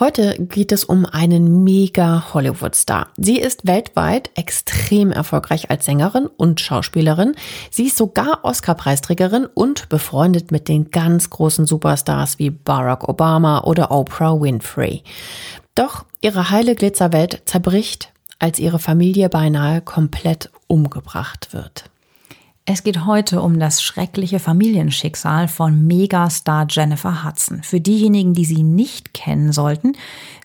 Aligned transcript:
Heute 0.00 0.34
geht 0.40 0.72
es 0.72 0.82
um 0.82 1.06
einen 1.06 1.62
mega 1.62 2.34
Hollywood-Star. 2.34 3.06
Sie 3.16 3.38
ist 3.38 3.64
weltweit 3.64 4.28
extrem 4.34 5.12
erfolgreich 5.12 5.70
als 5.70 5.84
Sängerin 5.84 6.26
und 6.26 6.60
Schauspielerin. 6.60 7.36
Sie 7.70 7.84
ist 7.84 7.96
sogar 7.96 8.40
Oscar-Preisträgerin 8.42 9.46
und 9.46 9.88
befreundet 9.88 10.50
mit 10.50 10.66
den 10.66 10.90
ganz 10.90 11.30
großen 11.30 11.64
Superstars 11.64 12.40
wie 12.40 12.50
Barack 12.50 13.08
Obama 13.08 13.60
oder 13.60 13.92
Oprah 13.92 14.40
Winfrey. 14.40 15.04
Doch 15.76 16.04
ihre 16.20 16.50
heile 16.50 16.74
Glitzerwelt 16.74 17.42
zerbricht, 17.44 18.12
als 18.40 18.58
ihre 18.58 18.80
Familie 18.80 19.28
beinahe 19.28 19.80
komplett 19.80 20.50
umgebracht 20.66 21.52
wird. 21.52 21.84
Es 22.66 22.82
geht 22.82 23.04
heute 23.04 23.42
um 23.42 23.58
das 23.58 23.82
schreckliche 23.82 24.38
Familienschicksal 24.38 25.48
von 25.48 25.86
Megastar 25.86 26.66
Jennifer 26.70 27.22
Hudson. 27.22 27.62
Für 27.62 27.78
diejenigen, 27.78 28.32
die 28.32 28.46
sie 28.46 28.62
nicht 28.62 29.12
kennen 29.12 29.52
sollten, 29.52 29.92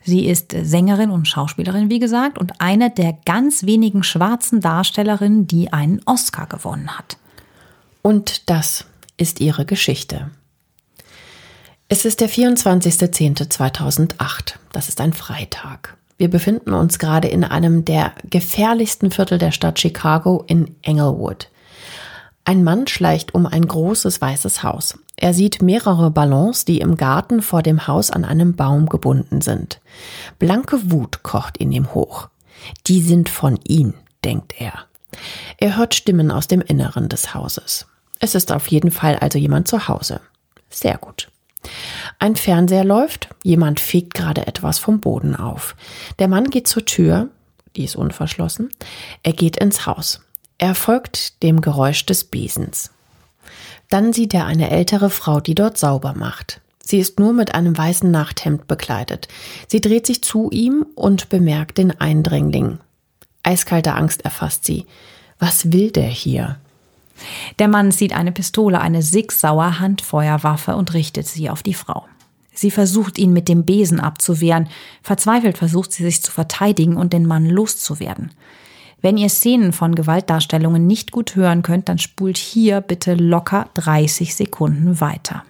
sie 0.04 0.26
ist 0.26 0.54
Sängerin 0.54 1.10
und 1.10 1.26
Schauspielerin, 1.26 1.88
wie 1.88 1.98
gesagt, 1.98 2.36
und 2.36 2.60
eine 2.60 2.90
der 2.90 3.14
ganz 3.24 3.64
wenigen 3.64 4.02
schwarzen 4.02 4.60
Darstellerinnen, 4.60 5.46
die 5.46 5.72
einen 5.72 6.02
Oscar 6.04 6.46
gewonnen 6.46 6.98
hat. 6.98 7.16
Und 8.02 8.50
das 8.50 8.84
ist 9.16 9.40
ihre 9.40 9.64
Geschichte. 9.64 10.30
Es 11.88 12.04
ist 12.04 12.20
der 12.20 12.28
24.10.2008. 12.28 14.56
Das 14.74 14.90
ist 14.90 15.00
ein 15.00 15.14
Freitag. 15.14 15.96
Wir 16.18 16.28
befinden 16.28 16.74
uns 16.74 16.98
gerade 16.98 17.28
in 17.28 17.44
einem 17.44 17.86
der 17.86 18.12
gefährlichsten 18.28 19.10
Viertel 19.10 19.38
der 19.38 19.52
Stadt 19.52 19.80
Chicago 19.80 20.44
in 20.46 20.76
Englewood. 20.82 21.48
Ein 22.44 22.64
Mann 22.64 22.86
schleicht 22.86 23.34
um 23.34 23.46
ein 23.46 23.66
großes 23.66 24.20
weißes 24.20 24.62
Haus. 24.62 24.98
Er 25.16 25.34
sieht 25.34 25.62
mehrere 25.62 26.10
Ballons, 26.10 26.64
die 26.64 26.78
im 26.78 26.96
Garten 26.96 27.42
vor 27.42 27.62
dem 27.62 27.86
Haus 27.86 28.10
an 28.10 28.24
einem 28.24 28.56
Baum 28.56 28.86
gebunden 28.86 29.40
sind. 29.40 29.80
Blanke 30.38 30.90
Wut 30.90 31.22
kocht 31.22 31.58
in 31.58 31.72
ihm 31.72 31.94
hoch. 31.94 32.28
Die 32.86 33.02
sind 33.02 33.28
von 33.28 33.58
ihm, 33.66 33.94
denkt 34.24 34.60
er. 34.60 34.86
Er 35.58 35.76
hört 35.76 35.94
Stimmen 35.94 36.30
aus 36.30 36.46
dem 36.46 36.60
Inneren 36.60 37.08
des 37.08 37.34
Hauses. 37.34 37.86
Es 38.18 38.34
ist 38.34 38.52
auf 38.52 38.66
jeden 38.68 38.90
Fall 38.90 39.16
also 39.16 39.38
jemand 39.38 39.68
zu 39.68 39.88
Hause. 39.88 40.20
Sehr 40.70 40.98
gut. 40.98 41.28
Ein 42.18 42.36
Fernseher 42.36 42.84
läuft, 42.84 43.28
jemand 43.42 43.80
fegt 43.80 44.14
gerade 44.14 44.46
etwas 44.46 44.78
vom 44.78 45.00
Boden 45.00 45.36
auf. 45.36 45.76
Der 46.18 46.28
Mann 46.28 46.50
geht 46.50 46.68
zur 46.68 46.84
Tür, 46.84 47.28
die 47.76 47.84
ist 47.84 47.96
unverschlossen. 47.96 48.70
Er 49.22 49.32
geht 49.32 49.56
ins 49.58 49.86
Haus. 49.86 50.20
Er 50.62 50.74
folgt 50.74 51.42
dem 51.42 51.62
Geräusch 51.62 52.04
des 52.04 52.24
Besens. 52.24 52.90
Dann 53.88 54.12
sieht 54.12 54.34
er 54.34 54.44
eine 54.44 54.68
ältere 54.68 55.08
Frau, 55.08 55.40
die 55.40 55.54
dort 55.54 55.78
sauber 55.78 56.12
macht. 56.14 56.60
Sie 56.84 56.98
ist 56.98 57.18
nur 57.18 57.32
mit 57.32 57.54
einem 57.54 57.78
weißen 57.78 58.10
Nachthemd 58.10 58.66
bekleidet. 58.68 59.28
Sie 59.68 59.80
dreht 59.80 60.06
sich 60.06 60.22
zu 60.22 60.50
ihm 60.50 60.84
und 60.94 61.30
bemerkt 61.30 61.78
den 61.78 61.98
Eindringling. 61.98 62.78
Eiskalte 63.42 63.94
Angst 63.94 64.26
erfasst 64.26 64.66
sie. 64.66 64.84
Was 65.38 65.72
will 65.72 65.92
der 65.92 66.08
hier? 66.08 66.58
Der 67.58 67.68
Mann 67.68 67.90
sieht 67.90 68.14
eine 68.14 68.30
Pistole, 68.30 68.82
eine 68.82 69.00
Sigsauer 69.00 69.80
Handfeuerwaffe 69.80 70.76
und 70.76 70.92
richtet 70.92 71.26
sie 71.26 71.48
auf 71.48 71.62
die 71.62 71.72
Frau. 71.72 72.04
Sie 72.52 72.70
versucht 72.70 73.16
ihn 73.16 73.32
mit 73.32 73.48
dem 73.48 73.64
Besen 73.64 73.98
abzuwehren. 73.98 74.68
Verzweifelt 75.02 75.56
versucht 75.56 75.90
sie 75.90 76.02
sich 76.02 76.22
zu 76.22 76.30
verteidigen 76.30 76.98
und 76.98 77.14
den 77.14 77.24
Mann 77.24 77.46
loszuwerden. 77.46 78.32
Wenn 79.02 79.16
ihr 79.16 79.28
Szenen 79.28 79.72
von 79.72 79.94
Gewaltdarstellungen 79.94 80.86
nicht 80.86 81.10
gut 81.10 81.34
hören 81.36 81.62
könnt, 81.62 81.88
dann 81.88 81.98
spult 81.98 82.36
hier 82.36 82.80
bitte 82.80 83.14
locker 83.14 83.68
30 83.74 84.34
Sekunden 84.34 85.00
weiter. 85.00 85.42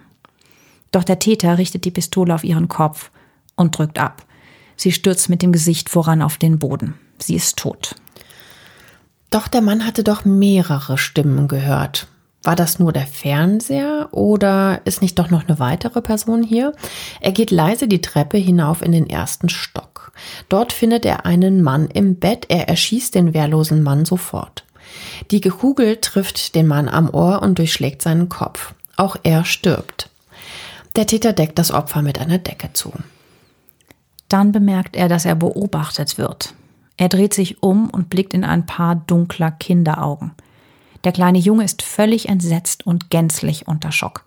Doch 0.91 1.03
der 1.03 1.19
Täter 1.19 1.57
richtet 1.57 1.85
die 1.85 1.91
Pistole 1.91 2.33
auf 2.33 2.43
ihren 2.43 2.67
Kopf 2.67 3.11
und 3.55 3.77
drückt 3.77 3.99
ab. 3.99 4.25
Sie 4.75 4.91
stürzt 4.91 5.29
mit 5.29 5.41
dem 5.41 5.51
Gesicht 5.51 5.89
voran 5.89 6.21
auf 6.21 6.37
den 6.37 6.59
Boden. 6.59 6.95
Sie 7.19 7.35
ist 7.35 7.57
tot. 7.57 7.95
Doch 9.29 9.47
der 9.47 9.61
Mann 9.61 9.85
hatte 9.85 10.03
doch 10.03 10.25
mehrere 10.25 10.97
Stimmen 10.97 11.47
gehört. 11.47 12.07
War 12.43 12.55
das 12.55 12.79
nur 12.79 12.91
der 12.91 13.05
Fernseher 13.05 14.09
oder 14.11 14.81
ist 14.85 15.01
nicht 15.01 15.19
doch 15.19 15.29
noch 15.29 15.47
eine 15.47 15.59
weitere 15.59 16.01
Person 16.01 16.41
hier? 16.41 16.73
Er 17.19 17.31
geht 17.31 17.51
leise 17.51 17.87
die 17.87 18.01
Treppe 18.01 18.37
hinauf 18.37 18.81
in 18.81 18.91
den 18.91 19.09
ersten 19.09 19.47
Stock. 19.47 19.90
Dort 20.49 20.73
findet 20.73 21.05
er 21.05 21.25
einen 21.25 21.61
Mann 21.61 21.87
im 21.87 22.15
Bett. 22.15 22.45
Er 22.49 22.69
erschießt 22.69 23.15
den 23.15 23.33
wehrlosen 23.33 23.83
Mann 23.83 24.05
sofort. 24.05 24.65
Die 25.31 25.41
Kugel 25.41 25.97
trifft 25.97 26.55
den 26.55 26.67
Mann 26.67 26.89
am 26.89 27.09
Ohr 27.09 27.41
und 27.41 27.57
durchschlägt 27.57 28.01
seinen 28.01 28.29
Kopf. 28.29 28.73
Auch 28.97 29.15
er 29.23 29.45
stirbt. 29.45 30.09
Der 30.95 31.07
Täter 31.07 31.33
deckt 31.33 31.57
das 31.57 31.71
Opfer 31.71 32.01
mit 32.01 32.19
einer 32.19 32.37
Decke 32.37 32.73
zu. 32.73 32.91
Dann 34.27 34.51
bemerkt 34.51 34.95
er, 34.95 35.07
dass 35.09 35.25
er 35.25 35.35
beobachtet 35.35 36.17
wird. 36.17 36.53
Er 36.97 37.09
dreht 37.09 37.33
sich 37.33 37.63
um 37.63 37.89
und 37.89 38.09
blickt 38.09 38.33
in 38.33 38.43
ein 38.43 38.65
paar 38.65 38.95
dunkler 38.95 39.51
Kinderaugen. 39.51 40.31
Der 41.03 41.11
kleine 41.11 41.39
Junge 41.39 41.63
ist 41.63 41.81
völlig 41.81 42.29
entsetzt 42.29 42.85
und 42.85 43.09
gänzlich 43.09 43.67
unter 43.67 43.91
Schock. 43.91 44.23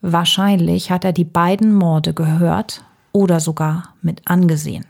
Wahrscheinlich 0.00 0.90
hat 0.90 1.04
er 1.04 1.12
die 1.12 1.24
beiden 1.24 1.72
Morde 1.74 2.14
gehört 2.14 2.82
oder 3.12 3.40
sogar 3.40 3.94
mit 4.02 4.22
angesehen. 4.24 4.86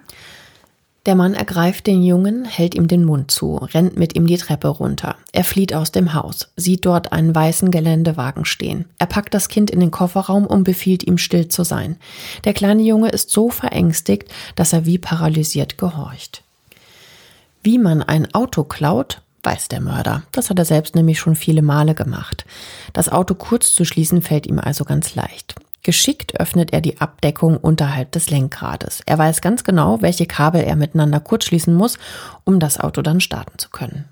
Der 1.06 1.14
Mann 1.14 1.32
ergreift 1.32 1.86
den 1.86 2.03
Jungen, 2.03 2.44
hält 2.44 2.75
ihm 2.75 2.86
den 2.86 3.04
Mund 3.04 3.31
zu, 3.31 3.56
rennt 3.56 3.98
mit 3.98 4.14
ihm 4.14 4.26
die 4.26 4.36
Treppe 4.36 4.69
runter. 4.69 5.16
Er 5.32 5.44
flieht 5.44 5.72
aus 5.72 5.92
dem 5.92 6.12
Haus, 6.12 6.53
sieht 6.56 6.84
dort 6.84 7.12
einen 7.12 7.34
weißen 7.34 7.70
Geländewagen 7.70 8.44
stehen. 8.44 8.84
Er 8.98 9.06
packt 9.06 9.32
das 9.32 9.48
Kind 9.48 9.70
in 9.70 9.81
den 9.81 9.91
Kofferraum 9.91 10.47
und 10.47 10.64
befiehlt 10.64 11.03
ihm 11.03 11.16
still 11.16 11.48
zu 11.48 11.64
sein. 11.64 11.97
Der 12.44 12.53
kleine 12.53 12.82
Junge 12.82 13.08
ist 13.08 13.31
so 13.31 13.48
verängstigt, 13.48 14.28
dass 14.56 14.75
er 14.75 14.84
wie 14.84 14.98
paralysiert 14.98 15.78
gehorcht. 15.78 16.42
Wie 17.62 17.78
man 17.78 18.02
ein 18.02 18.34
Auto 18.34 18.64
klaut, 18.64 19.22
weiß 19.42 19.69
der 19.69 19.81
Mörder. 19.81 20.22
Das 20.32 20.50
hat 20.50 20.58
er 20.58 20.66
selbst 20.66 20.94
nämlich 20.94 21.19
schon 21.19 21.34
viele 21.34 21.62
Male 21.62 21.94
gemacht. 21.94 22.44
Das 22.92 23.08
Auto 23.08 23.34
kurz 23.34 23.72
zu 23.72 23.87
schließen 23.87 24.20
fällt 24.20 24.47
ihm 24.47 24.58
also 24.58 24.84
ganz 24.84 25.14
leicht. 25.14 25.54
Geschickt 25.82 26.38
öffnet 26.38 26.72
er 26.72 26.82
die 26.82 27.00
Abdeckung 27.00 27.56
unterhalb 27.56 28.12
des 28.12 28.28
Lenkrades. 28.28 29.00
Er 29.06 29.16
weiß 29.16 29.41
ganz 29.41 29.64
genau, 29.64 30.02
welche 30.02 30.26
Kabel 30.26 30.62
er 30.62 30.76
miteinander 30.76 31.20
kurzschließen 31.20 31.74
muss, 31.74 31.98
um 32.44 32.60
das 32.60 32.78
Auto 32.78 33.00
dann 33.00 33.20
starten 33.20 33.58
zu 33.58 33.70
können. 33.70 34.04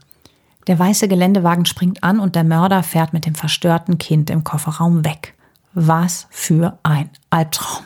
Der 0.66 0.78
weiße 0.78 1.08
Geländewagen 1.08 1.66
springt 1.66 2.02
an 2.02 2.20
und 2.20 2.34
der 2.36 2.44
Mörder 2.44 2.82
fährt 2.82 3.12
mit 3.12 3.26
dem 3.26 3.34
verstörten 3.34 3.98
Kind 3.98 4.30
im 4.30 4.44
Kofferraum 4.44 5.04
weg. 5.04 5.34
Was 5.74 6.26
für 6.30 6.78
ein 6.82 7.10
Albtraum. 7.30 7.84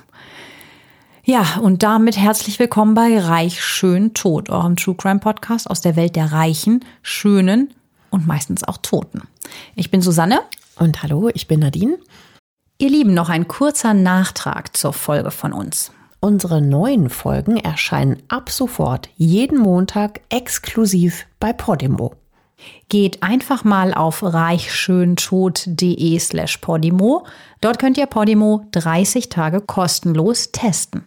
Ja, 1.25 1.59
und 1.61 1.85
damit 1.85 2.17
herzlich 2.17 2.59
willkommen 2.59 2.95
bei 2.95 3.19
Reich, 3.19 3.63
Schön, 3.63 4.15
Tot, 4.15 4.51
eurem 4.51 4.75
True 4.75 4.97
Crime 4.97 5.21
Podcast 5.21 5.71
aus 5.71 5.81
der 5.81 5.95
Welt 5.95 6.17
der 6.17 6.33
Reichen, 6.33 6.85
Schönen 7.03 7.73
und 8.11 8.27
meistens 8.27 8.65
auch 8.65 8.79
Toten. 8.79 9.23
Ich 9.77 9.91
bin 9.91 10.03
Susanne. 10.03 10.41
Und 10.77 11.03
hallo, 11.03 11.31
ich 11.33 11.47
bin 11.47 11.61
Nadine. 11.61 11.99
Ihr 12.83 12.91
Lieben, 12.91 13.15
noch 13.15 13.29
ein 13.29 13.47
kurzer 13.47 13.95
Nachtrag 13.95 14.77
zur 14.77 14.93
Folge 14.93 15.31
von 15.31 15.53
uns. 15.53 15.93
Unsere 16.19 16.61
neuen 16.61 17.11
Folgen 17.11 17.57
erscheinen 17.57 18.21
ab 18.27 18.51
sofort 18.51 19.09
jeden 19.17 19.57
Montag 19.57 20.21
exklusiv 20.31 21.27
bei 21.39 21.53
Podimo. 21.53 22.17
Geht 22.89 23.23
einfach 23.23 23.63
mal 23.63 23.95
auf 23.95 24.25
reichschöntod.de 24.25 26.19
slash 26.19 26.57
Podimo. 26.57 27.25
Dort 27.61 27.79
könnt 27.79 27.99
ihr 27.99 28.07
Podimo 28.07 28.67
30 28.73 29.29
Tage 29.29 29.61
kostenlos 29.61 30.51
testen. 30.51 31.07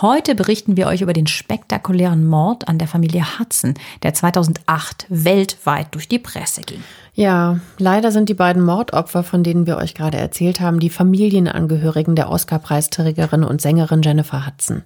Heute 0.00 0.36
berichten 0.36 0.76
wir 0.76 0.86
euch 0.86 1.00
über 1.00 1.12
den 1.12 1.26
spektakulären 1.26 2.24
Mord 2.24 2.68
an 2.68 2.78
der 2.78 2.86
Familie 2.86 3.40
Hudson, 3.40 3.74
der 4.04 4.14
2008 4.14 5.06
weltweit 5.08 5.88
durch 5.90 6.06
die 6.06 6.20
Presse 6.20 6.60
ging. 6.60 6.84
Ja, 7.14 7.58
leider 7.78 8.12
sind 8.12 8.28
die 8.28 8.34
beiden 8.34 8.64
Mordopfer, 8.64 9.24
von 9.24 9.42
denen 9.42 9.66
wir 9.66 9.76
euch 9.76 9.94
gerade 9.94 10.16
erzählt 10.16 10.60
haben, 10.60 10.78
die 10.78 10.88
Familienangehörigen 10.88 12.14
der 12.14 12.30
Oscar-Preisträgerin 12.30 13.42
und 13.42 13.60
Sängerin 13.60 14.02
Jennifer 14.02 14.46
Hudson. 14.46 14.82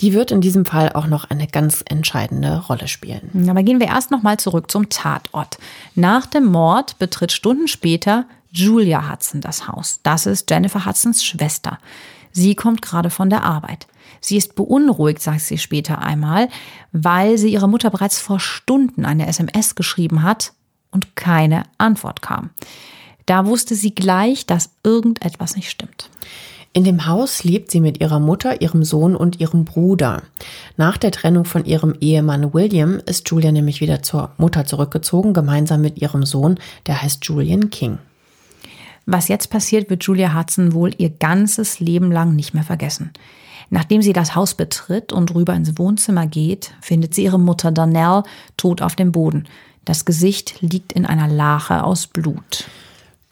Die 0.00 0.12
wird 0.12 0.30
in 0.30 0.40
diesem 0.40 0.64
Fall 0.64 0.92
auch 0.92 1.08
noch 1.08 1.28
eine 1.28 1.48
ganz 1.48 1.82
entscheidende 1.84 2.60
Rolle 2.68 2.86
spielen. 2.86 3.48
Aber 3.50 3.64
gehen 3.64 3.80
wir 3.80 3.88
erst 3.88 4.12
noch 4.12 4.22
mal 4.22 4.36
zurück 4.36 4.70
zum 4.70 4.88
Tatort. 4.90 5.58
Nach 5.96 6.24
dem 6.24 6.44
Mord 6.44 7.00
betritt 7.00 7.32
Stunden 7.32 7.66
später 7.66 8.26
Julia 8.52 9.10
Hudson 9.10 9.40
das 9.40 9.66
Haus. 9.66 9.98
Das 10.04 10.24
ist 10.24 10.48
Jennifer 10.48 10.86
Hudsons 10.86 11.24
Schwester. 11.24 11.80
Sie 12.30 12.54
kommt 12.54 12.80
gerade 12.80 13.10
von 13.10 13.28
der 13.28 13.42
Arbeit. 13.42 13.88
Sie 14.26 14.36
ist 14.36 14.56
beunruhigt, 14.56 15.22
sagt 15.22 15.42
sie 15.42 15.56
später 15.56 16.00
einmal, 16.00 16.48
weil 16.90 17.38
sie 17.38 17.52
ihrer 17.52 17.68
Mutter 17.68 17.90
bereits 17.90 18.18
vor 18.18 18.40
Stunden 18.40 19.04
eine 19.04 19.28
SMS 19.28 19.76
geschrieben 19.76 20.24
hat 20.24 20.52
und 20.90 21.14
keine 21.14 21.62
Antwort 21.78 22.22
kam. 22.22 22.50
Da 23.26 23.46
wusste 23.46 23.76
sie 23.76 23.94
gleich, 23.94 24.44
dass 24.44 24.70
irgendetwas 24.82 25.54
nicht 25.54 25.70
stimmt. 25.70 26.10
In 26.72 26.82
dem 26.82 27.06
Haus 27.06 27.44
lebt 27.44 27.70
sie 27.70 27.80
mit 27.80 28.00
ihrer 28.00 28.18
Mutter, 28.18 28.60
ihrem 28.60 28.82
Sohn 28.82 29.14
und 29.14 29.38
ihrem 29.38 29.64
Bruder. 29.64 30.24
Nach 30.76 30.96
der 30.96 31.12
Trennung 31.12 31.44
von 31.44 31.64
ihrem 31.64 31.94
Ehemann 32.00 32.52
William 32.52 33.00
ist 33.06 33.30
Julia 33.30 33.52
nämlich 33.52 33.80
wieder 33.80 34.02
zur 34.02 34.32
Mutter 34.38 34.64
zurückgezogen, 34.64 35.34
gemeinsam 35.34 35.82
mit 35.82 36.02
ihrem 36.02 36.26
Sohn, 36.26 36.58
der 36.88 37.00
heißt 37.00 37.24
Julian 37.24 37.70
King. 37.70 37.98
Was 39.06 39.28
jetzt 39.28 39.50
passiert, 39.50 39.88
wird 39.88 40.02
Julia 40.02 40.36
Hudson 40.36 40.72
wohl 40.72 40.90
ihr 40.98 41.10
ganzes 41.10 41.78
Leben 41.78 42.10
lang 42.10 42.34
nicht 42.34 42.54
mehr 42.54 42.64
vergessen. 42.64 43.12
Nachdem 43.70 44.02
sie 44.02 44.12
das 44.12 44.34
Haus 44.34 44.54
betritt 44.54 45.12
und 45.12 45.34
rüber 45.34 45.54
ins 45.54 45.78
Wohnzimmer 45.78 46.26
geht, 46.26 46.72
findet 46.80 47.14
sie 47.14 47.24
ihre 47.24 47.38
Mutter 47.38 47.72
Donnell 47.72 48.22
tot 48.56 48.82
auf 48.82 48.96
dem 48.96 49.12
Boden. 49.12 49.44
Das 49.84 50.04
Gesicht 50.04 50.60
liegt 50.60 50.92
in 50.92 51.06
einer 51.06 51.28
Lache 51.28 51.84
aus 51.84 52.06
Blut. 52.06 52.64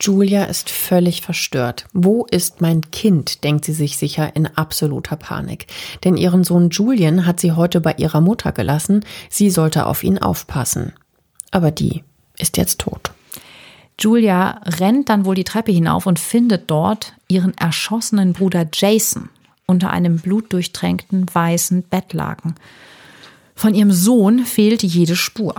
Julia 0.01 0.45
ist 0.45 0.71
völlig 0.71 1.23
verstört. 1.23 1.87
Wo 1.93 2.27
ist 2.31 2.61
mein 2.61 2.91
Kind, 2.91 3.45
denkt 3.45 3.65
sie 3.65 3.73
sich 3.73 3.97
sicher 3.97 4.35
in 4.35 4.47
absoluter 4.47 5.17
Panik. 5.17 5.67
Denn 6.03 6.17
ihren 6.17 6.45
Sohn 6.45 6.71
Julian 6.71 7.27
hat 7.27 7.41
sie 7.41 7.53
heute 7.53 7.81
bei 7.81 7.95
ihrer 7.97 8.21
Mutter 8.21 8.53
gelassen, 8.53 9.05
sie 9.31 9.51
sollte 9.51 9.87
auf 9.87 10.03
ihn 10.03 10.19
aufpassen. 10.19 10.93
Aber 11.53 11.71
die 11.71 12.03
ist 12.39 12.57
jetzt 12.57 12.81
tot. 12.81 13.13
Julia 13.99 14.61
rennt 14.65 15.09
dann 15.09 15.25
wohl 15.25 15.37
die 15.37 15.45
Treppe 15.45 15.71
hinauf 15.71 16.07
und 16.07 16.19
findet 16.19 16.69
dort 16.71 17.15
ihren 17.29 17.57
erschossenen 17.57 18.33
Bruder 18.33 18.67
Jason 18.73 19.29
unter 19.67 19.91
einem 19.91 20.19
blutdurchtränkten 20.19 21.27
weißen 21.33 21.85
Bettlaken. 21.85 22.55
Von 23.55 23.75
ihrem 23.75 23.93
Sohn 23.93 24.41
fehlt 24.41 24.83
jede 24.83 25.17
Spur. 25.17 25.55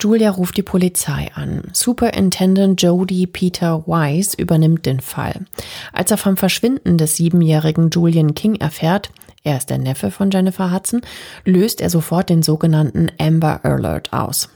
Julia 0.00 0.30
ruft 0.30 0.56
die 0.56 0.62
Polizei 0.62 1.30
an. 1.34 1.62
Superintendent 1.72 2.82
Jody 2.82 3.28
Peter 3.28 3.86
Wise 3.86 4.36
übernimmt 4.36 4.84
den 4.84 4.98
Fall. 4.98 5.44
Als 5.92 6.10
er 6.10 6.16
vom 6.16 6.36
Verschwinden 6.36 6.98
des 6.98 7.16
siebenjährigen 7.16 7.90
Julian 7.90 8.34
King 8.34 8.56
erfährt, 8.56 9.12
er 9.44 9.58
ist 9.58 9.70
der 9.70 9.78
Neffe 9.78 10.10
von 10.10 10.30
Jennifer 10.30 10.72
Hudson, 10.72 11.02
löst 11.44 11.80
er 11.80 11.90
sofort 11.90 12.30
den 12.30 12.42
sogenannten 12.42 13.12
Amber 13.18 13.64
Alert 13.64 14.12
aus. 14.12 14.48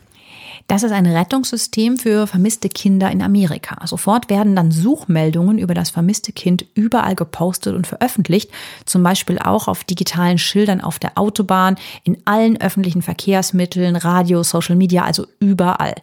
Das 0.68 0.82
ist 0.82 0.90
ein 0.90 1.06
Rettungssystem 1.06 1.96
für 1.96 2.26
vermisste 2.26 2.68
Kinder 2.68 3.08
in 3.12 3.22
Amerika. 3.22 3.86
Sofort 3.86 4.28
werden 4.28 4.56
dann 4.56 4.72
Suchmeldungen 4.72 5.58
über 5.58 5.74
das 5.74 5.90
vermisste 5.90 6.32
Kind 6.32 6.66
überall 6.74 7.14
gepostet 7.14 7.76
und 7.76 7.86
veröffentlicht, 7.86 8.50
zum 8.84 9.04
Beispiel 9.04 9.38
auch 9.38 9.68
auf 9.68 9.84
digitalen 9.84 10.38
Schildern 10.38 10.80
auf 10.80 10.98
der 10.98 11.16
Autobahn, 11.16 11.76
in 12.02 12.18
allen 12.24 12.60
öffentlichen 12.60 13.02
Verkehrsmitteln, 13.02 13.94
Radio, 13.94 14.42
Social 14.42 14.74
Media, 14.74 15.04
also 15.04 15.26
überall. 15.38 15.94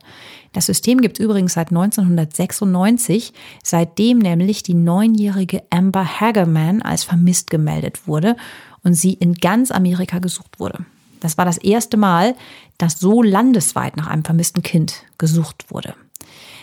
Das 0.54 0.68
System 0.68 1.01
gibt 1.01 1.19
es 1.19 1.25
übrigens 1.25 1.54
seit 1.54 1.71
1996, 1.71 3.33
seitdem 3.63 4.19
nämlich 4.19 4.63
die 4.63 4.75
neunjährige 4.75 5.63
Amber 5.71 6.21
Hagerman 6.21 6.81
als 6.81 7.04
vermisst 7.04 7.50
gemeldet 7.50 8.07
wurde 8.07 8.38
und 8.83 8.94
sie 8.94 9.13
in 9.13 9.33
ganz 9.33 9.71
Amerika 9.71 10.19
gesucht 10.19 10.59
wurde. 10.59 10.86
Das 11.23 11.37
war 11.37 11.45
das 11.45 11.57
erste 11.57 11.95
Mal, 11.95 12.35
dass 12.77 12.99
so 12.99 13.23
landesweit 13.23 13.95
nach 13.95 14.07
einem 14.07 14.25
vermissten 14.25 14.61
Kind 14.61 15.03
gesucht 15.17 15.71
wurde. 15.71 15.95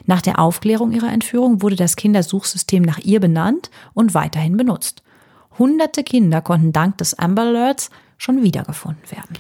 Nach 0.05 0.21
der 0.21 0.39
Aufklärung 0.39 0.93
ihrer 0.93 1.11
Entführung 1.11 1.63
wurde 1.63 1.77
das 1.77 1.97
Kindersuchsystem 1.97 2.83
nach 2.83 2.99
ihr 2.99 3.21
benannt 3.21 3.71
und 3.95 4.13
weiterhin 4.13 4.59
benutzt. 4.59 5.03
Hunderte 5.59 6.05
Kinder 6.05 6.43
konnten 6.43 6.73
dank 6.73 6.99
des 6.99 7.19
Amber 7.19 7.43
Alerts 7.43 7.91
schon 8.19 8.43
wiedergefunden 8.43 9.11
werden. 9.11 9.39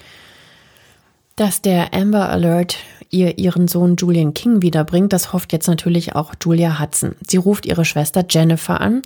Dass 1.36 1.60
der 1.60 1.92
Amber 1.92 2.30
Alert 2.30 2.78
ihr 3.10 3.36
ihren 3.38 3.68
Sohn 3.68 3.96
Julian 3.96 4.32
King 4.32 4.62
wiederbringt, 4.62 5.12
das 5.12 5.34
hofft 5.34 5.52
jetzt 5.52 5.66
natürlich 5.66 6.14
auch 6.14 6.34
Julia 6.42 6.80
Hudson. 6.80 7.14
Sie 7.26 7.36
ruft 7.36 7.66
ihre 7.66 7.84
Schwester 7.84 8.24
Jennifer 8.28 8.80
an. 8.80 9.02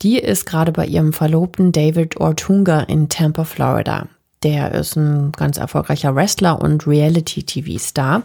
Die 0.00 0.18
ist 0.18 0.46
gerade 0.46 0.72
bei 0.72 0.86
ihrem 0.86 1.12
Verlobten 1.12 1.72
David 1.72 2.16
Ortunga 2.18 2.80
in 2.80 3.10
Tampa, 3.10 3.44
Florida. 3.44 4.06
Der 4.42 4.72
ist 4.72 4.96
ein 4.96 5.32
ganz 5.32 5.56
erfolgreicher 5.56 6.14
Wrestler 6.14 6.60
und 6.60 6.86
Reality-TV-Star. 6.86 8.22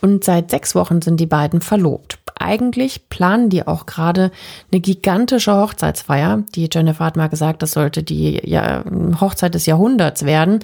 Und 0.00 0.24
seit 0.24 0.50
sechs 0.50 0.74
Wochen 0.74 1.02
sind 1.02 1.18
die 1.18 1.26
beiden 1.26 1.60
verlobt. 1.60 2.18
Eigentlich 2.38 3.08
planen 3.08 3.48
die 3.48 3.66
auch 3.66 3.86
gerade 3.86 4.30
eine 4.70 4.80
gigantische 4.80 5.54
Hochzeitsfeier. 5.54 6.44
Die 6.54 6.68
Jennifer 6.72 7.04
hat 7.04 7.16
mal 7.16 7.28
gesagt, 7.28 7.62
das 7.62 7.72
sollte 7.72 8.02
die 8.02 8.40
Hochzeit 9.20 9.54
des 9.54 9.66
Jahrhunderts 9.66 10.24
werden. 10.24 10.60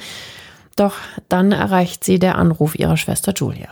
Doch 0.77 0.95
dann 1.29 1.53
erreicht 1.53 2.05
sie 2.05 2.19
der 2.19 2.37
Anruf 2.37 2.79
ihrer 2.79 2.97
Schwester 2.97 3.33
Julia. 3.35 3.69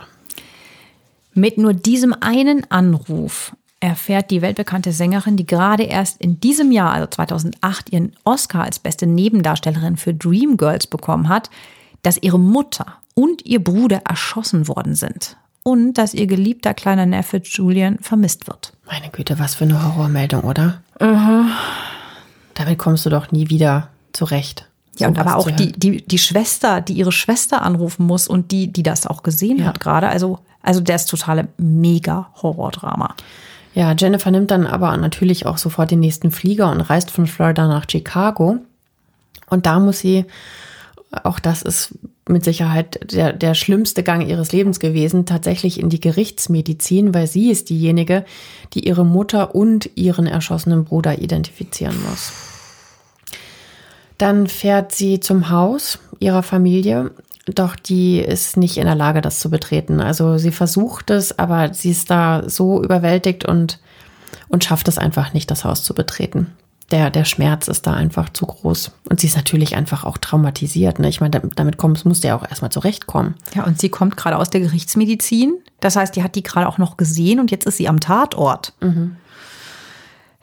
Mit 1.33 1.57
nur 1.57 1.73
diesem 1.73 2.13
einen 2.19 2.69
Anruf 2.69 3.55
erfährt 3.81 4.31
die 4.31 4.41
weltbekannte 4.41 4.93
Sängerin, 4.93 5.35
die 5.35 5.45
gerade 5.45 5.83
erst 5.83 6.21
in 6.21 6.39
diesem 6.39 6.71
Jahr, 6.71 6.93
also 6.93 7.07
2008, 7.07 7.91
ihren 7.91 8.13
Oscar 8.23 8.63
als 8.63 8.79
beste 8.79 9.07
Nebendarstellerin 9.07 9.97
für 9.97 10.13
Dreamgirls 10.13 10.87
bekommen 10.87 11.27
hat, 11.27 11.49
dass 12.03 12.17
ihre 12.21 12.39
Mutter 12.39 12.97
und 13.15 13.45
ihr 13.45 13.61
Bruder 13.61 14.01
erschossen 14.07 14.67
worden 14.67 14.95
sind 14.95 15.35
und 15.63 15.93
dass 15.93 16.13
ihr 16.13 16.27
geliebter 16.27 16.73
kleiner 16.73 17.05
Neffe 17.05 17.41
Julian 17.43 17.97
vermisst 17.99 18.47
wird. 18.47 18.73
Meine 18.85 19.09
Güte, 19.09 19.39
was 19.39 19.55
für 19.55 19.65
eine 19.65 19.83
Horrormeldung, 19.83 20.41
oder? 20.41 20.81
Mhm. 20.99 21.51
Damit 22.53 22.77
kommst 22.77 23.05
du 23.05 23.09
doch 23.09 23.31
nie 23.31 23.49
wieder 23.49 23.89
zurecht. 24.13 24.67
Ja, 24.97 25.07
und 25.07 25.17
aber 25.17 25.37
auch 25.37 25.49
die, 25.49 25.71
die, 25.71 26.05
die 26.05 26.17
Schwester, 26.19 26.81
die 26.81 26.93
ihre 26.93 27.11
Schwester 27.11 27.61
anrufen 27.63 28.05
muss 28.05 28.27
und 28.27 28.51
die, 28.51 28.71
die 28.71 28.83
das 28.83 29.07
auch 29.07 29.23
gesehen 29.23 29.59
ja. 29.59 29.65
hat 29.65 29.79
gerade. 29.79 30.07
Also, 30.09 30.39
also 30.61 30.81
der 30.81 30.97
ist 30.97 31.09
totale 31.09 31.47
mega 31.57 32.29
Horrordrama. 32.41 33.15
Ja, 33.73 33.93
Jennifer 33.97 34.31
nimmt 34.31 34.51
dann 34.51 34.67
aber 34.67 34.95
natürlich 34.97 35.45
auch 35.45 35.57
sofort 35.57 35.91
den 35.91 36.01
nächsten 36.01 36.31
Flieger 36.31 36.71
und 36.71 36.81
reist 36.81 37.11
von 37.11 37.27
Florida 37.27 37.67
nach 37.67 37.85
Chicago. 37.89 38.57
Und 39.49 39.65
da 39.65 39.79
muss 39.79 39.99
sie, 39.99 40.25
auch 41.23 41.39
das 41.39 41.61
ist 41.61 41.97
mit 42.27 42.43
Sicherheit 42.43 43.13
der, 43.13 43.33
der 43.33 43.53
schlimmste 43.53 44.03
Gang 44.03 44.27
ihres 44.27 44.51
Lebens 44.51 44.79
gewesen, 44.79 45.25
tatsächlich 45.25 45.79
in 45.79 45.89
die 45.89 45.99
Gerichtsmedizin, 45.99 47.13
weil 47.13 47.27
sie 47.27 47.49
ist 47.49 47.69
diejenige, 47.69 48.25
die 48.73 48.87
ihre 48.87 49.05
Mutter 49.05 49.55
und 49.55 49.89
ihren 49.95 50.27
erschossenen 50.27 50.85
Bruder 50.85 51.19
identifizieren 51.19 51.95
muss. 52.09 52.31
Dann 54.17 54.47
fährt 54.47 54.91
sie 54.91 55.19
zum 55.19 55.49
Haus 55.49 55.97
ihrer 56.19 56.43
Familie 56.43 57.11
doch 57.45 57.75
die 57.75 58.19
ist 58.19 58.57
nicht 58.57 58.77
in 58.77 58.85
der 58.85 58.95
Lage, 58.95 59.21
das 59.21 59.39
zu 59.39 59.49
betreten. 59.49 59.99
Also 59.99 60.37
sie 60.37 60.51
versucht 60.51 61.09
es, 61.09 61.37
aber 61.39 61.73
sie 61.73 61.91
ist 61.91 62.11
da 62.11 62.47
so 62.47 62.83
überwältigt 62.83 63.45
und, 63.45 63.79
und 64.49 64.63
schafft 64.63 64.87
es 64.87 64.97
einfach 64.97 65.33
nicht, 65.33 65.49
das 65.49 65.65
Haus 65.65 65.83
zu 65.83 65.93
betreten. 65.93 66.53
Der, 66.91 67.09
der 67.09 67.23
Schmerz 67.23 67.69
ist 67.69 67.87
da 67.87 67.93
einfach 67.93 68.29
zu 68.29 68.45
groß. 68.45 68.91
Und 69.09 69.21
sie 69.21 69.27
ist 69.27 69.37
natürlich 69.37 69.75
einfach 69.77 70.03
auch 70.03 70.17
traumatisiert. 70.17 70.99
Ne? 70.99 71.07
Ich 71.07 71.21
meine, 71.21 71.41
damit 71.55 71.77
kommst, 71.77 72.05
musste 72.05 72.27
ja 72.27 72.35
auch 72.35 72.47
erstmal 72.47 72.71
zurechtkommen. 72.71 73.35
Ja, 73.55 73.63
und 73.63 73.79
sie 73.79 73.89
kommt 73.89 74.17
gerade 74.17 74.37
aus 74.37 74.49
der 74.49 74.59
Gerichtsmedizin. 74.59 75.53
Das 75.79 75.95
heißt, 75.95 76.15
die 76.15 76.21
hat 76.21 76.35
die 76.35 76.43
gerade 76.43 76.67
auch 76.67 76.77
noch 76.77 76.97
gesehen 76.97 77.39
und 77.39 77.49
jetzt 77.49 77.65
ist 77.65 77.77
sie 77.77 77.87
am 77.87 78.01
Tatort. 78.01 78.73
Mhm. 78.81 79.15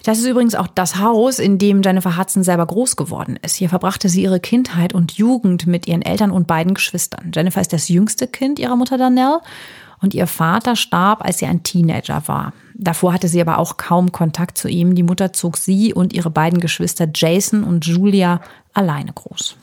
Das 0.09 0.17
ist 0.17 0.25
übrigens 0.25 0.55
auch 0.55 0.69
das 0.69 0.97
Haus, 0.97 1.39
in 1.39 1.59
dem 1.59 1.83
Jennifer 1.83 2.17
Hudson 2.17 2.43
selber 2.43 2.65
groß 2.65 2.97
geworden 2.97 3.39
ist. 3.43 3.57
Hier 3.57 3.69
verbrachte 3.69 4.09
sie 4.09 4.23
ihre 4.23 4.41
Kindheit 4.41 4.95
und 4.95 5.13
Jugend 5.13 5.67
mit 5.67 5.87
ihren 5.87 6.01
Eltern 6.01 6.31
und 6.31 6.47
beiden 6.47 6.73
Geschwistern. 6.73 7.31
Jennifer 7.35 7.61
ist 7.61 7.75
das 7.75 7.91
jüngste 7.91 8.27
Kind 8.27 8.59
ihrer 8.59 8.75
Mutter 8.75 8.97
Danielle 8.97 9.43
und 10.01 10.15
ihr 10.15 10.27
Vater 10.27 10.77
starb, 10.77 11.23
als 11.23 11.41
sie 11.41 11.45
ein 11.45 11.63
Teenager 11.63 12.23
war. 12.25 12.55
Davor 12.73 13.13
hatte 13.13 13.29
sie 13.29 13.39
aber 13.39 13.59
auch 13.59 13.77
kaum 13.77 14.11
Kontakt 14.11 14.57
zu 14.57 14.69
ihm. 14.69 14.95
Die 14.95 15.03
Mutter 15.03 15.35
zog 15.35 15.59
sie 15.59 15.93
und 15.93 16.15
ihre 16.15 16.31
beiden 16.31 16.61
Geschwister 16.61 17.07
Jason 17.15 17.63
und 17.63 17.85
Julia 17.85 18.41
alleine 18.73 19.13
groß. 19.13 19.57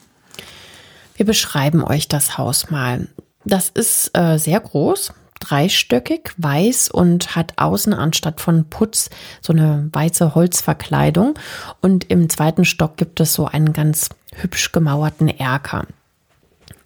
Wir 1.16 1.26
beschreiben 1.26 1.84
euch 1.84 2.08
das 2.08 2.38
Haus 2.38 2.70
mal. 2.70 3.08
Das 3.46 3.70
ist 3.70 4.12
äh, 4.16 4.38
sehr 4.38 4.60
groß, 4.60 5.12
dreistöckig, 5.48 6.32
weiß 6.38 6.90
und 6.90 7.36
hat 7.36 7.54
außen 7.58 7.94
anstatt 7.94 8.42
von 8.42 8.66
Putz 8.70 9.10
so 9.42 9.54
eine 9.54 9.90
weiße 9.92 10.36
Holzverkleidung. 10.36 11.36
Und 11.82 12.10
im 12.10 12.30
zweiten 12.30 12.66
Stock 12.66 12.98
gibt 12.98 13.20
es 13.20 13.34
so 13.34 13.46
einen 13.46 13.74
ganz 13.74 14.10
hübsch 14.34 14.72
gemauerten 14.72 15.28
Erker. 15.28 15.86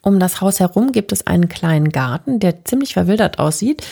Um 0.02 0.20
das 0.20 0.40
Haus 0.40 0.60
herum 0.60 0.92
gibt 0.92 1.12
es 1.12 1.28
einen 1.28 1.50
kleinen 1.50 1.90
Garten, 1.90 2.40
der 2.40 2.64
ziemlich 2.64 2.94
verwildert 2.94 3.40
aussieht. 3.40 3.86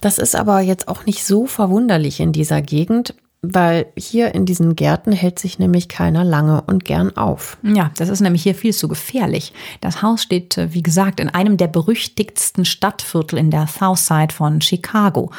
Das 0.00 0.18
ist 0.18 0.36
aber 0.36 0.60
jetzt 0.60 0.86
auch 0.86 1.04
nicht 1.04 1.24
so 1.24 1.46
verwunderlich 1.46 2.20
in 2.20 2.32
dieser 2.32 2.62
Gegend, 2.62 3.14
weil 3.40 3.86
hier 3.96 4.34
in 4.34 4.46
diesen 4.46 4.74
Gärten 4.74 5.12
hält 5.12 5.38
sich 5.38 5.58
nämlich 5.58 5.88
keiner 5.88 6.24
lange 6.24 6.62
und 6.62 6.84
gern 6.84 7.16
auf. 7.16 7.56
Ja, 7.62 7.90
das 7.96 8.08
ist 8.08 8.20
nämlich 8.20 8.42
hier 8.42 8.54
viel 8.54 8.72
zu 8.72 8.88
gefährlich. 8.88 9.52
Das 9.80 10.02
Haus 10.02 10.22
steht, 10.22 10.58
äh, 10.58 10.74
wie 10.74 10.82
gesagt, 10.82 11.20
in 11.20 11.28
einem 11.28 11.56
der 11.56 11.68
berüchtigsten 11.68 12.64
Stadtviertel 12.64 13.38
in 13.38 13.50
der 13.50 13.66
Southside 13.66 14.34
von 14.34 14.60
Chicago. 14.60 15.30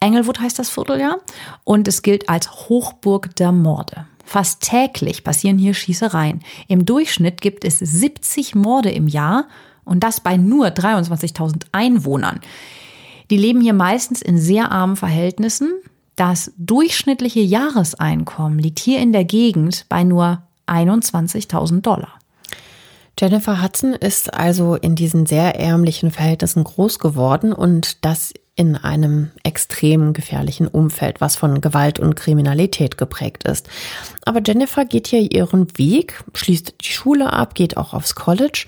Englewood 0.00 0.40
heißt 0.40 0.58
das 0.58 0.68
Viertel 0.68 1.00
ja 1.00 1.16
und 1.64 1.88
es 1.88 2.02
gilt 2.02 2.28
als 2.28 2.68
Hochburg 2.68 3.34
der 3.36 3.52
Morde. 3.52 4.06
Fast 4.24 4.62
täglich 4.62 5.24
passieren 5.24 5.58
hier 5.58 5.74
Schießereien. 5.74 6.40
Im 6.68 6.84
Durchschnitt 6.84 7.40
gibt 7.40 7.64
es 7.64 7.78
70 7.78 8.54
Morde 8.54 8.90
im 8.90 9.08
Jahr 9.08 9.46
und 9.84 10.00
das 10.00 10.20
bei 10.20 10.36
nur 10.36 10.68
23.000 10.68 11.66
Einwohnern. 11.72 12.40
Die 13.30 13.36
leben 13.36 13.60
hier 13.60 13.74
meistens 13.74 14.22
in 14.22 14.38
sehr 14.38 14.70
armen 14.70 14.96
Verhältnissen. 14.96 15.72
Das 16.16 16.52
durchschnittliche 16.58 17.40
Jahreseinkommen 17.40 18.58
liegt 18.58 18.78
hier 18.78 19.00
in 19.00 19.12
der 19.12 19.24
Gegend 19.24 19.86
bei 19.88 20.04
nur 20.04 20.42
21.000 20.66 21.80
Dollar. 21.80 22.18
Jennifer 23.18 23.62
Hudson 23.62 23.92
ist 23.92 24.32
also 24.32 24.74
in 24.74 24.94
diesen 24.94 25.26
sehr 25.26 25.58
ärmlichen 25.58 26.10
Verhältnissen 26.10 26.64
groß 26.64 26.98
geworden 26.98 27.52
und 27.52 28.04
das 28.04 28.32
in 28.54 28.76
einem 28.76 29.30
extrem 29.44 30.12
gefährlichen 30.12 30.68
Umfeld, 30.68 31.22
was 31.22 31.36
von 31.36 31.62
Gewalt 31.62 31.98
und 31.98 32.16
Kriminalität 32.16 32.98
geprägt 32.98 33.44
ist. 33.44 33.68
Aber 34.26 34.40
Jennifer 34.44 34.84
geht 34.84 35.06
hier 35.06 35.32
ihren 35.32 35.78
Weg, 35.78 36.22
schließt 36.34 36.74
die 36.82 36.92
Schule 36.92 37.32
ab, 37.32 37.54
geht 37.54 37.78
auch 37.78 37.94
aufs 37.94 38.14
College 38.14 38.66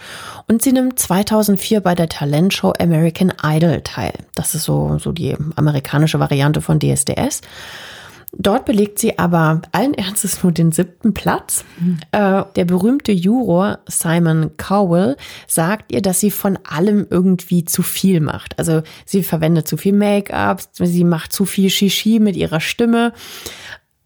und 0.49 0.63
sie 0.63 0.73
nimmt 0.73 0.99
2004 0.99 1.81
bei 1.81 1.95
der 1.95 2.09
Talentshow 2.09 2.73
American 2.79 3.33
Idol 3.43 3.83
teil. 3.83 4.15
Das 4.35 4.55
ist 4.55 4.65
so, 4.65 4.99
so 4.99 5.13
die 5.13 5.37
amerikanische 5.57 6.19
Variante 6.19 6.63
von 6.63 6.81
DSDS. 6.81 7.43
Dort 8.39 8.65
belegt 8.65 8.99
sie 8.99 9.19
aber 9.19 9.63
allen 9.73 9.95
Ernstes 9.95 10.43
nur 10.43 10.53
den 10.53 10.73
siebten 10.73 11.15
Platz. 11.15 11.65
Mhm. 11.79 11.99
Äh, 12.13 12.45
der 12.57 12.65
berühmte 12.65 13.13
Juror 13.13 13.79
Simon 13.87 14.51
Cowell 14.57 15.17
sagt 15.47 15.93
ihr, 15.93 16.03
dass 16.03 16.21
sie 16.21 16.31
von 16.31 16.59
allem 16.65 17.07
irgendwie 17.09 17.65
zu 17.65 17.83
viel 17.83 18.21
macht. 18.21 18.59
Also 18.59 18.83
sie 19.05 19.23
verwendet 19.23 19.69
zu 19.69 19.77
viel 19.77 19.93
Make-up, 19.93 20.63
sie 20.73 21.05
macht 21.05 21.33
zu 21.33 21.45
viel 21.45 21.71
Shishi 21.71 22.19
mit 22.19 22.37
ihrer 22.37 22.61
Stimme. 22.61 23.13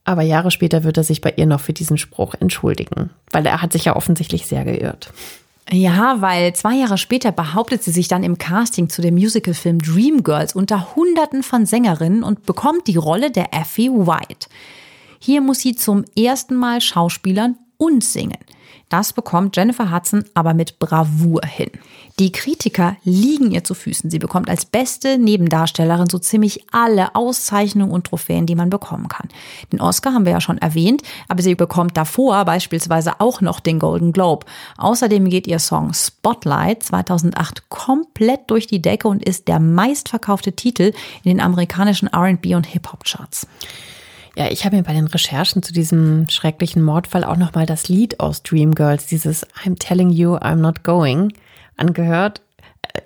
Aber 0.05 0.23
Jahre 0.23 0.51
später 0.51 0.85
wird 0.85 0.97
er 0.97 1.05
sich 1.05 1.21
bei 1.21 1.35
ihr 1.37 1.45
noch 1.45 1.61
für 1.61 1.75
diesen 1.75 1.99
Spruch 1.99 2.35
entschuldigen, 2.41 3.11
weil 3.31 3.45
er 3.45 3.61
hat 3.61 3.73
sich 3.73 3.85
ja 3.85 3.95
offensichtlich 3.95 4.47
sehr 4.47 4.65
geirrt. 4.65 5.13
Ja, 5.71 6.23
weil 6.23 6.55
zwei 6.55 6.77
Jahre 6.77 6.97
später 6.97 7.31
behauptet 7.31 7.83
sie 7.83 7.91
sich 7.91 8.09
dann 8.09 8.23
im 8.23 8.39
Casting 8.39 8.89
zu 8.89 9.03
dem 9.03 9.15
Musicalfilm 9.15 9.81
Dreamgirls 9.81 10.55
unter 10.55 10.97
Hunderten 10.97 11.43
von 11.43 11.67
Sängerinnen 11.67 12.23
und 12.23 12.47
bekommt 12.47 12.87
die 12.87 12.97
Rolle 12.97 13.31
der 13.31 13.53
Effie 13.53 13.91
White. 13.91 14.49
Hier 15.21 15.43
muss 15.43 15.61
sie 15.61 15.75
zum 15.75 16.05
ersten 16.17 16.55
Mal 16.55 16.81
Schauspielern 16.81 17.59
und 17.77 18.03
singen. 18.03 18.39
Das 18.89 19.13
bekommt 19.13 19.57
Jennifer 19.57 19.91
Hudson 19.91 20.25
aber 20.35 20.55
mit 20.55 20.79
Bravour 20.79 21.43
hin. 21.45 21.71
Die 22.19 22.33
Kritiker 22.33 22.97
liegen 23.05 23.53
ihr 23.53 23.63
zu 23.63 23.75
Füßen. 23.75 24.11
Sie 24.11 24.19
bekommt 24.19 24.49
als 24.49 24.65
beste 24.65 25.19
Nebendarstellerin 25.19 26.09
so 26.09 26.19
ziemlich 26.19 26.65
alle 26.73 27.15
Auszeichnungen 27.15 27.93
und 27.93 28.09
Trophäen, 28.09 28.47
die 28.47 28.57
man 28.57 28.71
bekommen 28.71 29.09
kann. 29.09 29.29
Den 29.73 29.81
Oscar 29.81 30.15
haben 30.15 30.25
wir 30.25 30.33
ja 30.33 30.41
schon 30.41 30.59
erwähnt, 30.59 31.03
aber 31.29 31.43
sie 31.43 31.55
bekommt 31.55 31.97
davor 31.97 32.45
beispielsweise 32.45 33.21
auch 33.21 33.41
noch 33.41 33.61
den 33.61 33.79
Golden 33.79 34.13
Globe. 34.13 34.47
Außerdem 34.79 35.29
geht 35.29 35.47
ihr 35.47 35.59
Song 35.59 35.93
Spotlight 35.95 36.83
2008 36.83 37.69
komplett 37.69 38.51
durch 38.51 38.67
die 38.67 38.83
Decke 38.83 39.07
und 39.07 39.23
ist 39.25 39.47
der 39.47 39.61
meistverkaufte 39.61 40.53
Titel 40.53 40.93
in 41.23 41.37
den 41.37 41.41
amerikanischen 41.41 42.09
R&B 42.09 42.55
und 42.55 42.67
Hip-Hop-Charts. 42.67 43.47
Ja, 44.39 44.53
ich 44.53 44.65
habe 44.65 44.77
mir 44.77 44.85
bei 44.85 44.93
den 44.93 45.09
Recherchen 45.09 45.65
zu 45.65 45.73
diesem 45.73 46.29
schrecklichen 46.29 46.81
Mordfall 46.81 47.25
auch 47.25 47.37
nochmal 47.37 47.67
das 47.67 47.89
Lied 47.89 48.21
aus 48.21 48.45
Dreamgirls, 48.45 49.07
dieses 49.07 49.45
I'm 49.65 49.77
telling 49.77 50.11
you 50.11 50.37
I'm 50.37 50.61
not 50.61 50.85
going, 50.85 51.33
angehört. 51.77 52.41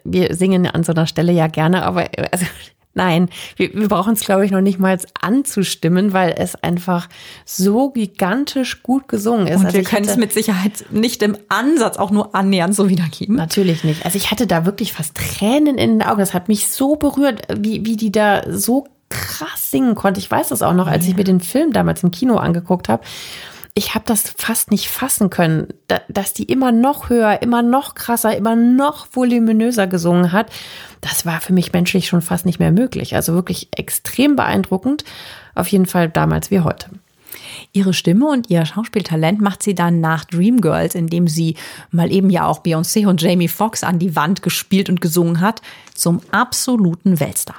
Wir 0.04 0.34
singen 0.34 0.66
an 0.66 0.84
so 0.84 0.92
einer 0.92 1.06
Stelle 1.06 1.32
ja 1.32 1.46
gerne, 1.46 1.84
aber 1.86 2.10
also, 2.32 2.44
nein, 2.94 3.30
wir, 3.56 3.72
wir 3.72 3.88
brauchen 3.88 4.12
es, 4.12 4.20
glaube 4.20 4.44
ich, 4.44 4.50
noch 4.50 4.60
nicht 4.60 4.78
mal 4.78 4.98
anzustimmen, 5.22 6.12
weil 6.12 6.34
es 6.36 6.54
einfach 6.54 7.08
so 7.46 7.88
gigantisch 7.88 8.82
gut 8.82 9.08
gesungen 9.08 9.46
ist. 9.46 9.60
Und 9.60 9.66
also 9.66 9.78
wir 9.78 9.84
können 9.84 10.06
es 10.06 10.18
mit 10.18 10.34
Sicherheit 10.34 10.84
nicht 10.90 11.22
im 11.22 11.38
Ansatz 11.48 11.96
auch 11.96 12.10
nur 12.10 12.34
annähernd 12.34 12.74
so 12.74 12.90
wiedergeben. 12.90 13.36
Natürlich 13.36 13.84
nicht. 13.84 14.04
Also 14.04 14.18
ich 14.18 14.30
hatte 14.30 14.46
da 14.46 14.66
wirklich 14.66 14.92
fast 14.92 15.14
Tränen 15.14 15.78
in 15.78 15.98
den 15.98 16.02
Augen. 16.02 16.20
Das 16.20 16.34
hat 16.34 16.48
mich 16.48 16.68
so 16.68 16.96
berührt, 16.96 17.40
wie, 17.56 17.86
wie 17.86 17.96
die 17.96 18.12
da 18.12 18.42
so 18.52 18.84
krass 19.42 19.70
singen 19.70 19.94
konnte. 19.94 20.20
Ich 20.20 20.30
weiß 20.30 20.48
das 20.48 20.62
auch 20.62 20.74
noch, 20.74 20.86
als 20.86 21.06
ich 21.06 21.16
mir 21.16 21.24
den 21.24 21.40
Film 21.40 21.72
damals 21.72 22.02
im 22.02 22.10
Kino 22.10 22.36
angeguckt 22.36 22.88
habe. 22.88 23.02
Ich 23.74 23.94
habe 23.94 24.04
das 24.06 24.34
fast 24.36 24.70
nicht 24.70 24.88
fassen 24.88 25.30
können, 25.30 25.68
dass 26.08 26.34
die 26.34 26.44
immer 26.44 26.72
noch 26.72 27.08
höher, 27.08 27.40
immer 27.40 27.62
noch 27.62 27.94
krasser, 27.94 28.36
immer 28.36 28.54
noch 28.54 29.06
voluminöser 29.12 29.86
gesungen 29.86 30.32
hat. 30.32 30.50
Das 31.00 31.24
war 31.24 31.40
für 31.40 31.54
mich 31.54 31.72
menschlich 31.72 32.06
schon 32.06 32.20
fast 32.20 32.44
nicht 32.44 32.58
mehr 32.58 32.70
möglich. 32.70 33.16
Also 33.16 33.32
wirklich 33.32 33.68
extrem 33.74 34.36
beeindruckend. 34.36 35.04
Auf 35.54 35.68
jeden 35.68 35.86
Fall 35.86 36.10
damals 36.10 36.50
wie 36.50 36.60
heute. 36.60 36.90
Ihre 37.72 37.94
Stimme 37.94 38.28
und 38.28 38.50
ihr 38.50 38.66
Schauspieltalent 38.66 39.40
macht 39.40 39.62
sie 39.62 39.74
dann 39.74 40.00
nach 40.00 40.26
Dreamgirls, 40.26 40.94
in 40.94 41.06
dem 41.06 41.26
sie 41.26 41.56
mal 41.90 42.12
eben 42.12 42.28
ja 42.28 42.46
auch 42.46 42.62
Beyoncé 42.62 43.06
und 43.06 43.22
Jamie 43.22 43.48
Foxx 43.48 43.82
an 43.84 43.98
die 43.98 44.14
Wand 44.14 44.42
gespielt 44.42 44.90
und 44.90 45.00
gesungen 45.00 45.40
hat, 45.40 45.62
zum 45.94 46.20
absoluten 46.30 47.20
Weltstar. 47.20 47.56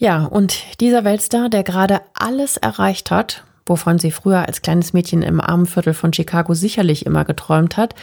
Ja, 0.00 0.24
und 0.24 0.80
dieser 0.80 1.04
Weltstar, 1.04 1.50
der 1.50 1.62
gerade 1.62 2.00
alles 2.14 2.56
erreicht 2.56 3.10
hat, 3.10 3.44
wovon 3.66 3.98
sie 3.98 4.10
früher 4.10 4.46
als 4.48 4.62
kleines 4.62 4.94
Mädchen 4.94 5.20
im 5.20 5.42
Armenviertel 5.42 5.92
von 5.92 6.10
Chicago 6.10 6.54
sicherlich 6.54 7.04
immer 7.04 7.26
geträumt 7.26 7.76
hat, 7.76 7.94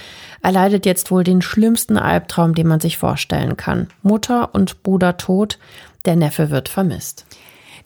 erleidet 0.44 0.86
jetzt 0.86 1.10
wohl 1.10 1.24
den 1.24 1.42
schlimmsten 1.42 1.98
Albtraum, 1.98 2.54
den 2.54 2.68
man 2.68 2.80
sich 2.80 3.00
vorstellen 3.00 3.58
kann. 3.58 3.88
Mutter 4.04 4.54
und 4.54 4.84
Bruder 4.84 5.18
tot, 5.18 5.58
der 6.06 6.16
Neffe 6.16 6.52
wird 6.52 6.70
vermisst. 6.70 7.26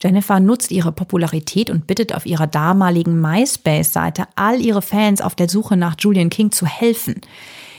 Jennifer 0.03 0.41
nutzt 0.41 0.71
ihre 0.71 0.91
Popularität 0.91 1.69
und 1.69 1.87
bittet 1.87 2.13
auf 2.13 2.25
ihrer 2.25 2.47
damaligen 2.47 3.21
MySpace-Seite 3.21 4.25
all 4.35 4.59
ihre 4.59 4.81
Fans 4.81 5.21
auf 5.21 5.35
der 5.35 5.47
Suche 5.47 5.77
nach 5.77 5.95
Julian 5.97 6.29
King 6.29 6.51
zu 6.51 6.65
helfen. 6.65 7.21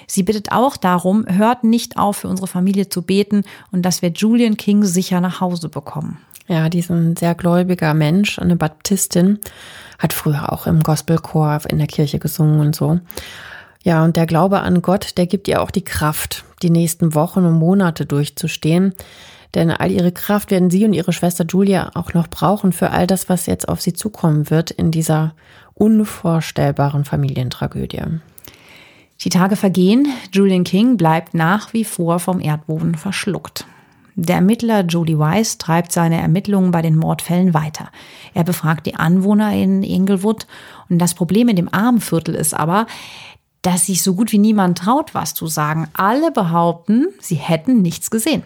Sie 0.06 0.22
bittet 0.22 0.52
auch 0.52 0.76
darum, 0.76 1.24
hört 1.28 1.64
nicht 1.64 1.96
auf, 1.96 2.18
für 2.18 2.28
unsere 2.28 2.46
Familie 2.46 2.88
zu 2.88 3.02
beten 3.02 3.42
und 3.70 3.82
dass 3.82 4.02
wir 4.02 4.10
Julian 4.10 4.56
King 4.56 4.84
sicher 4.84 5.20
nach 5.20 5.40
Hause 5.40 5.68
bekommen. 5.68 6.18
Ja, 6.48 6.68
die 6.68 6.80
ist 6.80 6.90
ein 6.90 7.16
sehr 7.16 7.34
gläubiger 7.34 7.94
Mensch, 7.94 8.38
eine 8.38 8.56
Baptistin, 8.56 9.38
hat 9.98 10.12
früher 10.12 10.52
auch 10.52 10.66
im 10.66 10.82
Gospelchor 10.82 11.60
in 11.68 11.78
der 11.78 11.86
Kirche 11.86 12.18
gesungen 12.18 12.60
und 12.60 12.74
so. 12.74 13.00
Ja, 13.84 14.04
und 14.04 14.16
der 14.16 14.26
Glaube 14.26 14.60
an 14.60 14.82
Gott, 14.82 15.16
der 15.16 15.26
gibt 15.26 15.48
ihr 15.48 15.62
auch 15.62 15.70
die 15.70 15.84
Kraft, 15.84 16.44
die 16.62 16.70
nächsten 16.70 17.14
Wochen 17.14 17.44
und 17.44 17.58
Monate 17.58 18.06
durchzustehen. 18.06 18.94
Denn 19.54 19.70
all 19.70 19.90
ihre 19.90 20.12
Kraft 20.12 20.50
werden 20.50 20.70
sie 20.70 20.84
und 20.84 20.94
ihre 20.94 21.12
Schwester 21.12 21.44
Julia 21.44 21.90
auch 21.94 22.14
noch 22.14 22.28
brauchen 22.28 22.72
für 22.72 22.90
all 22.90 23.06
das, 23.06 23.28
was 23.28 23.46
jetzt 23.46 23.68
auf 23.68 23.80
sie 23.80 23.92
zukommen 23.92 24.50
wird 24.50 24.70
in 24.70 24.90
dieser 24.90 25.34
unvorstellbaren 25.74 27.04
Familientragödie. 27.04 28.02
Die 29.24 29.28
Tage 29.28 29.54
vergehen, 29.56 30.08
Julian 30.32 30.64
King 30.64 30.96
bleibt 30.96 31.32
nach 31.32 31.72
wie 31.72 31.84
vor 31.84 32.18
vom 32.18 32.40
Erdboden 32.40 32.96
verschluckt. 32.96 33.66
Der 34.14 34.36
Ermittler 34.36 34.84
Jody 34.84 35.18
Weiss 35.18 35.58
treibt 35.58 35.92
seine 35.92 36.20
Ermittlungen 36.20 36.70
bei 36.70 36.82
den 36.82 36.96
Mordfällen 36.96 37.54
weiter. 37.54 37.88
Er 38.34 38.44
befragt 38.44 38.86
die 38.86 38.96
Anwohner 38.96 39.54
in 39.54 39.82
Inglewood 39.82 40.46
und 40.90 40.98
das 40.98 41.14
Problem 41.14 41.48
in 41.48 41.56
dem 41.56 41.72
Armenviertel 41.72 42.34
ist 42.34 42.52
aber, 42.52 42.86
dass 43.62 43.86
sich 43.86 44.02
so 44.02 44.14
gut 44.14 44.32
wie 44.32 44.38
niemand 44.38 44.78
traut, 44.78 45.14
was 45.14 45.34
zu 45.34 45.46
sagen. 45.46 45.88
Alle 45.94 46.32
behaupten, 46.32 47.06
sie 47.20 47.36
hätten 47.36 47.80
nichts 47.80 48.10
gesehen. 48.10 48.42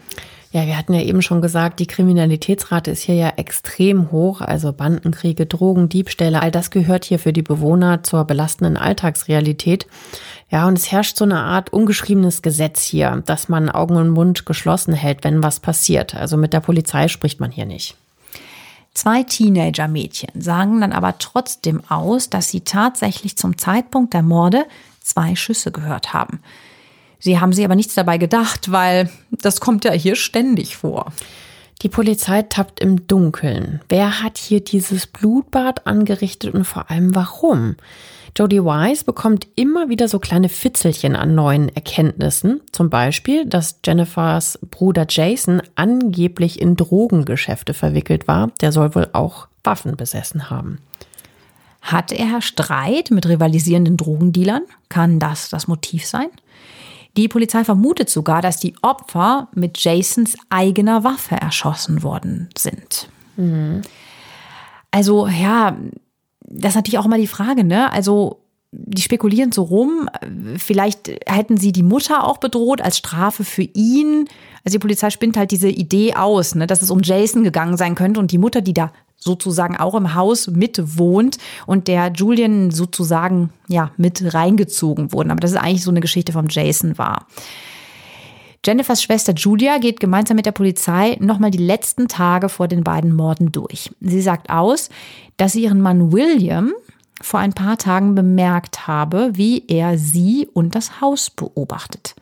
Ja, 0.52 0.64
wir 0.64 0.78
hatten 0.78 0.94
ja 0.94 1.02
eben 1.02 1.22
schon 1.22 1.42
gesagt, 1.42 1.80
die 1.80 1.86
Kriminalitätsrate 1.86 2.90
ist 2.90 3.02
hier 3.02 3.16
ja 3.16 3.32
extrem 3.36 4.10
hoch. 4.10 4.40
Also 4.40 4.72
Bandenkriege, 4.72 5.44
Drogen, 5.44 5.88
Diebstähle, 5.88 6.40
all 6.40 6.50
das 6.50 6.70
gehört 6.70 7.04
hier 7.04 7.18
für 7.18 7.32
die 7.32 7.42
Bewohner 7.42 8.02
zur 8.02 8.24
belastenden 8.24 8.76
Alltagsrealität. 8.76 9.86
Ja, 10.48 10.68
und 10.68 10.78
es 10.78 10.92
herrscht 10.92 11.16
so 11.16 11.24
eine 11.24 11.40
Art 11.40 11.72
ungeschriebenes 11.72 12.42
Gesetz 12.42 12.82
hier, 12.82 13.22
dass 13.26 13.48
man 13.48 13.68
Augen 13.68 13.96
und 13.96 14.10
Mund 14.10 14.46
geschlossen 14.46 14.94
hält, 14.94 15.24
wenn 15.24 15.42
was 15.42 15.60
passiert. 15.60 16.14
Also 16.14 16.36
mit 16.36 16.52
der 16.52 16.60
Polizei 16.60 17.08
spricht 17.08 17.40
man 17.40 17.50
hier 17.50 17.66
nicht. 17.66 17.96
Zwei 18.94 19.24
Teenager-Mädchen 19.24 20.40
sagen 20.40 20.80
dann 20.80 20.92
aber 20.92 21.18
trotzdem 21.18 21.82
aus, 21.90 22.30
dass 22.30 22.48
sie 22.48 22.62
tatsächlich 22.62 23.36
zum 23.36 23.58
Zeitpunkt 23.58 24.14
der 24.14 24.22
Morde 24.22 24.64
zwei 25.02 25.36
Schüsse 25.36 25.70
gehört 25.70 26.14
haben. 26.14 26.40
Sie 27.18 27.40
haben 27.40 27.52
sich 27.52 27.64
aber 27.64 27.74
nichts 27.74 27.94
dabei 27.94 28.18
gedacht, 28.18 28.70
weil 28.70 29.10
das 29.30 29.60
kommt 29.60 29.84
ja 29.84 29.92
hier 29.92 30.16
ständig 30.16 30.76
vor. 30.76 31.12
Die 31.82 31.88
Polizei 31.88 32.42
tappt 32.42 32.80
im 32.80 33.06
Dunkeln. 33.06 33.80
Wer 33.88 34.22
hat 34.22 34.38
hier 34.38 34.60
dieses 34.60 35.06
Blutbad 35.06 35.86
angerichtet 35.86 36.54
und 36.54 36.64
vor 36.64 36.90
allem 36.90 37.14
warum? 37.14 37.76
Jodie 38.36 38.62
Wise 38.62 39.04
bekommt 39.04 39.46
immer 39.56 39.88
wieder 39.88 40.08
so 40.08 40.18
kleine 40.18 40.48
Fitzelchen 40.48 41.16
an 41.16 41.34
neuen 41.34 41.74
Erkenntnissen. 41.74 42.60
Zum 42.70 42.90
Beispiel, 42.90 43.46
dass 43.46 43.80
Jennifers 43.84 44.58
Bruder 44.70 45.06
Jason 45.08 45.62
angeblich 45.74 46.60
in 46.60 46.76
Drogengeschäfte 46.76 47.72
verwickelt 47.72 48.28
war. 48.28 48.50
Der 48.60 48.72
soll 48.72 48.94
wohl 48.94 49.08
auch 49.12 49.48
Waffen 49.64 49.96
besessen 49.96 50.50
haben. 50.50 50.78
Hat 51.80 52.12
er 52.12 52.42
Streit 52.42 53.10
mit 53.10 53.26
rivalisierenden 53.26 53.96
Drogendealern? 53.96 54.62
Kann 54.88 55.18
das 55.18 55.48
das 55.48 55.68
Motiv 55.68 56.04
sein? 56.06 56.28
Die 57.16 57.28
Polizei 57.28 57.64
vermutet 57.64 58.10
sogar, 58.10 58.42
dass 58.42 58.58
die 58.58 58.74
Opfer 58.82 59.48
mit 59.54 59.78
Jasons 59.78 60.36
eigener 60.50 61.04
Waffe 61.04 61.36
erschossen 61.36 62.02
worden 62.02 62.48
sind. 62.56 63.08
Mhm. 63.36 63.82
Also 64.90 65.26
ja, 65.26 65.76
das 66.40 66.70
ist 66.70 66.76
natürlich 66.76 66.98
auch 66.98 67.06
immer 67.06 67.18
die 67.18 67.26
Frage, 67.26 67.64
ne? 67.64 67.92
Also 67.92 68.40
die 68.72 69.02
spekulieren 69.02 69.52
so 69.52 69.62
rum, 69.62 70.08
vielleicht 70.58 71.10
hätten 71.26 71.56
sie 71.56 71.72
die 71.72 71.82
Mutter 71.82 72.24
auch 72.24 72.38
bedroht 72.38 72.82
als 72.82 72.98
Strafe 72.98 73.44
für 73.44 73.62
ihn. 73.62 74.28
Also 74.64 74.76
die 74.76 74.82
Polizei 74.82 75.08
spinnt 75.10 75.36
halt 75.36 75.50
diese 75.50 75.68
Idee 75.68 76.14
aus, 76.14 76.54
ne, 76.54 76.66
dass 76.66 76.82
es 76.82 76.90
um 76.90 77.00
Jason 77.02 77.42
gegangen 77.42 77.76
sein 77.76 77.94
könnte 77.94 78.20
und 78.20 78.32
die 78.32 78.38
Mutter, 78.38 78.60
die 78.60 78.74
da 78.74 78.92
sozusagen 79.26 79.76
auch 79.76 79.94
im 79.94 80.14
Haus 80.14 80.46
mit 80.46 80.98
wohnt 80.98 81.36
und 81.66 81.88
der 81.88 82.12
Julian 82.14 82.70
sozusagen 82.70 83.50
ja 83.68 83.90
mit 83.98 84.32
reingezogen 84.32 85.12
wurden. 85.12 85.30
Aber 85.30 85.40
das 85.40 85.50
ist 85.50 85.58
eigentlich 85.58 85.82
so 85.82 85.90
eine 85.90 86.00
Geschichte 86.00 86.32
vom 86.32 86.46
Jason 86.48 86.96
war. 86.96 87.26
Jennifers 88.64 89.02
Schwester 89.02 89.32
Julia 89.32 89.78
geht 89.78 90.00
gemeinsam 90.00 90.36
mit 90.36 90.46
der 90.46 90.52
Polizei 90.52 91.16
nochmal 91.20 91.50
die 91.50 91.58
letzten 91.58 92.08
Tage 92.08 92.48
vor 92.48 92.66
den 92.66 92.82
beiden 92.82 93.14
Morden 93.14 93.52
durch. 93.52 93.90
Sie 94.00 94.22
sagt 94.22 94.50
aus, 94.50 94.88
dass 95.36 95.52
sie 95.52 95.62
ihren 95.62 95.80
Mann 95.80 96.12
William 96.12 96.72
vor 97.20 97.40
ein 97.40 97.52
paar 97.52 97.78
Tagen 97.78 98.14
bemerkt 98.14 98.86
habe, 98.86 99.30
wie 99.34 99.64
er 99.68 99.98
sie 99.98 100.48
und 100.52 100.74
das 100.74 101.00
Haus 101.00 101.30
beobachtet. 101.30 102.14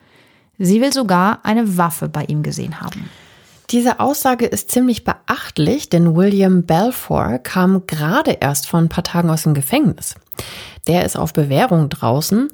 Sie 0.57 0.81
will 0.81 0.93
sogar 0.93 1.39
eine 1.43 1.77
Waffe 1.77 2.09
bei 2.09 2.25
ihm 2.25 2.43
gesehen 2.43 2.79
haben. 2.79 3.09
Diese 3.71 3.99
Aussage 3.99 4.45
ist 4.45 4.69
ziemlich 4.69 5.03
beachtlich, 5.03 5.89
denn 5.89 6.15
William 6.15 6.65
Balfour 6.65 7.39
kam 7.39 7.87
gerade 7.87 8.37
erst 8.39 8.67
vor 8.67 8.79
ein 8.79 8.89
paar 8.89 9.03
Tagen 9.03 9.29
aus 9.29 9.43
dem 9.43 9.55
Gefängnis. 9.55 10.15
Der 10.87 11.03
ist 11.03 11.17
auf 11.17 11.33
Bewährung 11.33 11.89
draußen. 11.89 12.49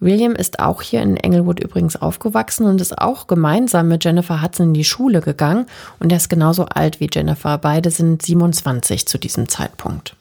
William 0.00 0.34
ist 0.34 0.58
auch 0.58 0.82
hier 0.82 1.02
in 1.02 1.16
Englewood 1.16 1.60
übrigens 1.60 1.94
aufgewachsen 1.94 2.66
und 2.66 2.80
ist 2.80 2.98
auch 2.98 3.28
gemeinsam 3.28 3.86
mit 3.86 4.04
Jennifer 4.04 4.42
Hudson 4.42 4.68
in 4.68 4.74
die 4.74 4.84
Schule 4.84 5.20
gegangen 5.20 5.66
und 6.00 6.10
er 6.10 6.16
ist 6.16 6.28
genauso 6.28 6.64
alt 6.64 6.98
wie 6.98 7.08
Jennifer. 7.12 7.58
Beide 7.58 7.90
sind 7.90 8.22
27 8.22 9.06
zu 9.06 9.18
diesem 9.18 9.48
Zeitpunkt. 9.48 10.16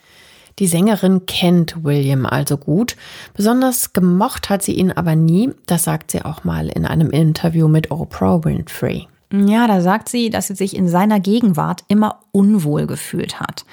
Die 0.60 0.68
Sängerin 0.68 1.25
kennt 1.25 1.84
William 1.84 2.25
also 2.25 2.58
gut. 2.58 2.96
Besonders 3.34 3.94
gemocht 3.94 4.50
hat 4.50 4.62
sie 4.62 4.74
ihn 4.74 4.92
aber 4.92 5.16
nie. 5.16 5.52
Das 5.66 5.84
sagt 5.84 6.12
sie 6.12 6.24
auch 6.24 6.44
mal 6.44 6.70
in 6.70 6.86
einem 6.86 7.10
Interview 7.10 7.68
mit 7.68 7.92
Oprah 7.92 8.44
Winfrey. 8.46 9.08
Ja, 9.48 9.68
da 9.68 9.82
sagt 9.82 10.10
sie, 10.10 10.30
dass 10.30 10.48
sie 10.48 10.56
sich 10.56 10.75
in 10.75 10.88
seiner 10.88 11.20
Gegenwart 11.20 11.84
immer 11.88 12.20
unwohl 12.32 12.88
gefühlt 12.88 13.39
hat. 13.39 13.65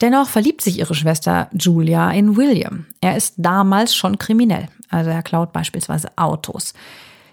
Dennoch 0.00 0.28
verliebt 0.28 0.60
sich 0.60 0.78
ihre 0.78 0.94
Schwester 0.94 1.48
Julia 1.52 2.10
in 2.10 2.36
William. 2.36 2.86
Er 3.00 3.16
ist 3.16 3.34
damals 3.36 3.94
schon 3.94 4.18
kriminell, 4.18 4.68
also 4.90 5.10
er 5.10 5.22
klaut 5.22 5.52
beispielsweise 5.52 6.08
Autos. 6.16 6.74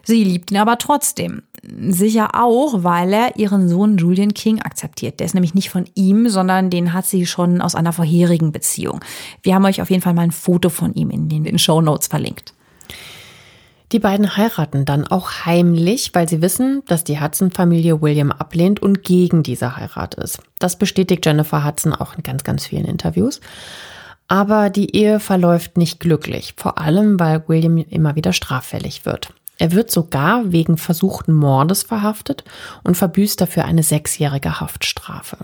Sie 0.03 0.23
liebt 0.23 0.51
ihn 0.51 0.57
aber 0.57 0.77
trotzdem. 0.77 1.43
Sicher 1.89 2.29
auch, 2.33 2.83
weil 2.83 3.13
er 3.13 3.37
ihren 3.37 3.69
Sohn 3.69 3.97
Julian 3.97 4.33
King 4.33 4.59
akzeptiert. 4.61 5.19
Der 5.19 5.27
ist 5.27 5.35
nämlich 5.35 5.53
nicht 5.53 5.69
von 5.69 5.85
ihm, 5.93 6.27
sondern 6.27 6.71
den 6.71 6.93
hat 6.93 7.05
sie 7.05 7.27
schon 7.27 7.61
aus 7.61 7.75
einer 7.75 7.93
vorherigen 7.93 8.51
Beziehung. 8.51 8.99
Wir 9.43 9.53
haben 9.53 9.65
euch 9.65 9.81
auf 9.81 9.91
jeden 9.91 10.01
Fall 10.01 10.15
mal 10.15 10.23
ein 10.23 10.31
Foto 10.31 10.69
von 10.69 10.93
ihm 10.95 11.11
in 11.11 11.29
den 11.29 11.59
Show 11.59 11.81
Notes 11.81 12.07
verlinkt. 12.07 12.53
Die 13.91 13.99
beiden 13.99 14.37
heiraten 14.37 14.85
dann 14.85 15.05
auch 15.05 15.45
heimlich, 15.45 16.11
weil 16.13 16.29
sie 16.29 16.41
wissen, 16.41 16.81
dass 16.87 17.03
die 17.03 17.19
Hudson-Familie 17.19 18.01
William 18.01 18.31
ablehnt 18.31 18.81
und 18.81 19.03
gegen 19.03 19.43
diese 19.43 19.75
Heirat 19.75 20.15
ist. 20.15 20.39
Das 20.59 20.77
bestätigt 20.77 21.25
Jennifer 21.25 21.65
Hudson 21.65 21.93
auch 21.93 22.15
in 22.15 22.23
ganz, 22.23 22.43
ganz 22.43 22.65
vielen 22.65 22.85
Interviews. 22.85 23.41
Aber 24.29 24.69
die 24.69 24.95
Ehe 24.95 25.19
verläuft 25.19 25.77
nicht 25.77 25.99
glücklich, 25.99 26.53
vor 26.55 26.77
allem 26.77 27.19
weil 27.19 27.43
William 27.47 27.77
immer 27.77 28.15
wieder 28.15 28.31
straffällig 28.31 29.05
wird. 29.05 29.33
Er 29.57 29.73
wird 29.73 29.91
sogar 29.91 30.53
wegen 30.53 30.77
versuchten 30.77 31.33
Mordes 31.33 31.83
verhaftet 31.83 32.45
und 32.83 32.95
verbüßt 32.95 33.41
dafür 33.41 33.65
eine 33.65 33.83
sechsjährige 33.83 34.61
Haftstrafe. 34.61 35.37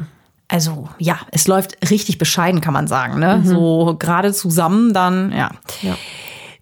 Also 0.48 0.88
ja, 0.98 1.20
es 1.32 1.48
läuft 1.48 1.92
richtig 1.92 2.18
bescheiden, 2.18 2.62
kann 2.62 2.74
man 2.74 2.88
sagen. 2.88 3.20
Ne? 3.20 3.42
Mhm. 3.44 3.46
So 3.46 3.96
gerade 4.00 4.32
zusammen 4.32 4.94
dann, 4.94 5.34
ja. 5.34 5.52
ja. 5.82 5.98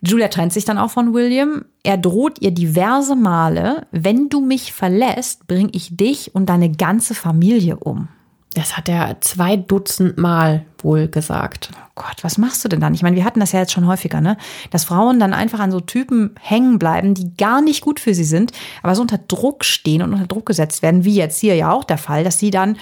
Julia 0.01 0.27
trennt 0.27 0.53
sich 0.53 0.65
dann 0.65 0.77
auch 0.77 0.91
von 0.91 1.13
William. 1.13 1.65
Er 1.83 1.97
droht 1.97 2.41
ihr 2.41 2.51
diverse 2.51 3.15
Male, 3.15 3.87
wenn 3.91 4.29
du 4.29 4.41
mich 4.41 4.73
verlässt, 4.73 5.47
bringe 5.47 5.69
ich 5.73 5.95
dich 5.95 6.35
und 6.35 6.47
deine 6.47 6.71
ganze 6.71 7.15
Familie 7.15 7.77
um. 7.77 8.09
Das 8.55 8.77
hat 8.77 8.87
er 8.87 9.19
zwei 9.19 9.57
Dutzend 9.57 10.17
Mal 10.17 10.65
wohl 10.77 11.09
gesagt. 11.09 11.71
Oh 11.75 11.91
Gott, 11.95 12.23
was 12.23 12.37
machst 12.37 12.63
du 12.63 12.69
denn 12.69 12.79
dann? 12.79 12.93
Ich 12.93 13.03
meine, 13.03 13.17
wir 13.17 13.25
hatten 13.25 13.41
das 13.41 13.51
ja 13.51 13.59
jetzt 13.59 13.73
schon 13.73 13.85
häufiger, 13.85 14.21
ne? 14.21 14.37
Dass 14.71 14.85
Frauen 14.85 15.19
dann 15.19 15.33
einfach 15.33 15.59
an 15.59 15.71
so 15.71 15.81
Typen 15.81 16.35
hängen 16.39 16.79
bleiben, 16.79 17.15
die 17.15 17.35
gar 17.35 17.61
nicht 17.61 17.81
gut 17.81 17.99
für 17.99 18.13
sie 18.13 18.23
sind, 18.23 18.53
aber 18.81 18.95
so 18.95 19.01
unter 19.01 19.17
Druck 19.17 19.65
stehen 19.65 20.01
und 20.01 20.13
unter 20.13 20.25
Druck 20.25 20.45
gesetzt 20.45 20.81
werden, 20.81 21.03
wie 21.03 21.15
jetzt 21.15 21.39
hier 21.39 21.55
ja 21.55 21.71
auch 21.71 21.83
der 21.83 21.97
Fall, 21.97 22.23
dass 22.23 22.39
sie 22.39 22.49
dann 22.49 22.77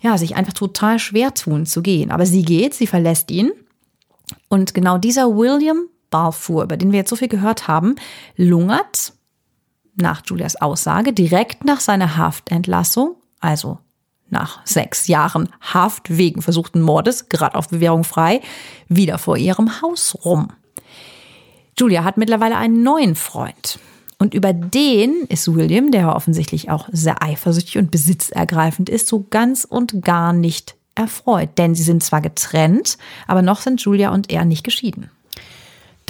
ja 0.00 0.16
sich 0.16 0.36
einfach 0.36 0.52
total 0.52 1.00
schwer 1.00 1.34
tun 1.34 1.66
zu 1.66 1.82
gehen. 1.82 2.12
Aber 2.12 2.24
sie 2.24 2.42
geht, 2.42 2.74
sie 2.74 2.86
verlässt 2.86 3.32
ihn. 3.32 3.50
Und 4.48 4.74
genau 4.74 4.96
dieser 4.96 5.36
William 5.36 5.86
Balfour, 6.10 6.64
über 6.64 6.76
den 6.76 6.92
wir 6.92 6.98
jetzt 6.98 7.10
so 7.10 7.16
viel 7.16 7.28
gehört 7.28 7.68
haben, 7.68 7.96
lungert 8.36 9.12
nach 9.94 10.22
Julias 10.26 10.56
Aussage 10.60 11.12
direkt 11.12 11.64
nach 11.64 11.80
seiner 11.80 12.16
Haftentlassung, 12.16 13.16
also 13.40 13.78
nach 14.28 14.64
sechs 14.64 15.08
Jahren 15.08 15.48
Haft 15.60 16.16
wegen 16.16 16.42
versuchten 16.42 16.80
Mordes, 16.80 17.28
gerade 17.28 17.56
auf 17.56 17.68
Bewährung 17.68 18.04
frei, 18.04 18.40
wieder 18.88 19.18
vor 19.18 19.36
ihrem 19.36 19.82
Haus 19.82 20.16
rum. 20.24 20.48
Julia 21.78 22.04
hat 22.04 22.16
mittlerweile 22.16 22.56
einen 22.56 22.82
neuen 22.82 23.14
Freund. 23.14 23.78
Und 24.18 24.34
über 24.34 24.52
den 24.52 25.22
ist 25.28 25.52
William, 25.54 25.90
der 25.90 26.14
offensichtlich 26.14 26.70
auch 26.70 26.88
sehr 26.92 27.22
eifersüchtig 27.22 27.78
und 27.78 27.90
besitzergreifend 27.90 28.90
ist, 28.90 29.08
so 29.08 29.26
ganz 29.30 29.64
und 29.64 30.02
gar 30.02 30.34
nicht 30.34 30.76
erfreut. 30.94 31.56
Denn 31.56 31.74
sie 31.74 31.82
sind 31.82 32.04
zwar 32.04 32.20
getrennt, 32.20 32.98
aber 33.26 33.40
noch 33.40 33.62
sind 33.62 33.80
Julia 33.80 34.10
und 34.12 34.30
er 34.30 34.44
nicht 34.44 34.62
geschieden. 34.62 35.10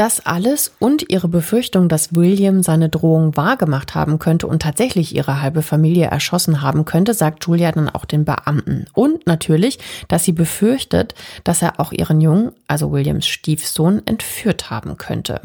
Das 0.01 0.25
alles 0.25 0.73
und 0.79 1.11
ihre 1.11 1.29
Befürchtung, 1.29 1.91
dass 1.91 2.15
William 2.15 2.63
seine 2.63 2.89
Drohung 2.89 3.37
wahrgemacht 3.37 3.95
haben 3.95 4.19
könnte 4.19 4.47
und 4.47 4.63
tatsächlich 4.63 5.15
ihre 5.15 5.43
halbe 5.43 5.61
Familie 5.61 6.07
erschossen 6.07 6.63
haben 6.63 6.87
könnte, 6.87 7.13
sagt 7.13 7.47
Julia 7.47 7.71
dann 7.71 7.91
auch 7.91 8.07
den 8.07 8.25
Beamten. 8.25 8.87
Und 8.95 9.27
natürlich, 9.27 9.79
dass 10.09 10.25
sie 10.25 10.33
befürchtet, 10.33 11.15
dass 11.45 11.61
er 11.61 11.79
auch 11.79 11.93
ihren 11.93 12.23
Jungen, 12.23 12.53
also 12.67 12.91
Williams 12.93 13.27
Stiefsohn, 13.27 14.01
entführt 14.07 14.71
haben 14.71 14.97
könnte. 14.97 15.43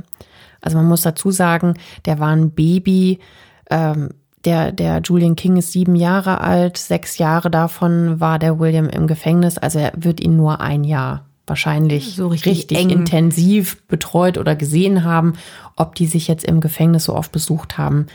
Also 0.62 0.78
man 0.78 0.88
muss 0.88 1.02
dazu 1.02 1.32
sagen, 1.32 1.74
der 2.06 2.20
war 2.20 2.30
ein 2.30 2.52
Baby. 2.52 3.20
Ähm, 3.70 4.12
der, 4.46 4.72
der 4.72 5.02
Julian 5.04 5.36
King 5.36 5.58
ist 5.58 5.74
sieben 5.74 5.98
Jahre 5.98 6.40
alt, 6.40 6.78
sechs 6.78 7.18
Jahre 7.18 7.52
davon 7.52 8.22
war 8.22 8.40
der 8.40 8.58
William 8.58 8.88
im 8.88 9.06
Gefängnis, 9.06 9.58
also 9.58 9.80
er 9.80 9.92
wird 9.98 10.22
ihn 10.22 10.38
nur 10.38 10.62
ein 10.62 10.86
Jahr 10.86 11.25
wahrscheinlich 11.48 12.16
so 12.16 12.28
richtig, 12.28 12.52
richtig 12.52 12.92
intensiv 12.92 13.82
betreut 13.88 14.38
oder 14.38 14.56
gesehen 14.56 15.04
haben. 15.04 15.34
Ob 15.76 15.96
die 15.96 16.08
sich 16.08 16.28
jetzt 16.28 16.46
im 16.46 16.62
Gefängnis 16.62 17.06
so 17.06 17.16
oft 17.16 17.32
besucht 17.32 17.78
haben, 17.78 18.08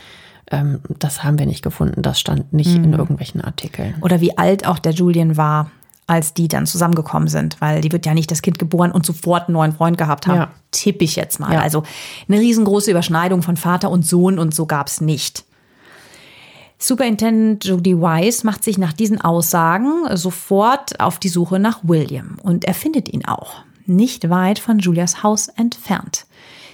ähm, 0.51 0.79
das 0.99 1.23
haben 1.23 1.39
wir 1.39 1.45
nicht 1.45 1.63
gefunden. 1.63 2.01
Das 2.01 2.19
stand 2.19 2.53
nicht 2.53 2.77
mhm. 2.77 2.85
in 2.85 2.93
irgendwelchen 2.93 3.41
Artikeln. 3.41 3.95
Oder 4.01 4.21
wie 4.21 4.37
alt 4.37 4.67
auch 4.67 4.79
der 4.79 4.91
Julian 4.91 5.37
war, 5.37 5.71
als 6.07 6.33
die 6.33 6.49
dann 6.49 6.65
zusammengekommen 6.65 7.29
sind, 7.29 7.61
weil 7.61 7.79
die 7.79 7.91
wird 7.91 8.05
ja 8.05 8.13
nicht 8.13 8.29
das 8.31 8.41
Kind 8.41 8.59
geboren 8.59 8.91
und 8.91 9.05
sofort 9.05 9.47
einen 9.47 9.53
neuen 9.53 9.71
Freund 9.71 9.97
gehabt 9.97 10.27
haben. 10.27 10.37
Ja. 10.37 10.51
Tippe 10.71 11.05
ich 11.05 11.15
jetzt 11.15 11.39
mal. 11.39 11.53
Ja. 11.53 11.61
Also 11.61 11.83
eine 12.27 12.39
riesengroße 12.39 12.91
Überschneidung 12.91 13.43
von 13.43 13.55
Vater 13.55 13.89
und 13.89 14.05
Sohn 14.05 14.37
und 14.37 14.53
so 14.53 14.65
gab 14.65 14.87
es 14.87 14.99
nicht. 14.99 15.45
Superintendent 16.83 17.63
Judy 17.63 17.95
Wise 17.95 18.43
macht 18.43 18.63
sich 18.63 18.79
nach 18.79 18.91
diesen 18.91 19.21
Aussagen 19.21 20.03
sofort 20.17 20.99
auf 20.99 21.19
die 21.19 21.29
Suche 21.29 21.59
nach 21.59 21.81
William 21.83 22.39
und 22.41 22.65
er 22.65 22.73
findet 22.73 23.07
ihn 23.13 23.23
auch, 23.23 23.63
nicht 23.85 24.31
weit 24.31 24.57
von 24.57 24.79
Julias 24.79 25.21
Haus 25.21 25.47
entfernt. 25.47 26.25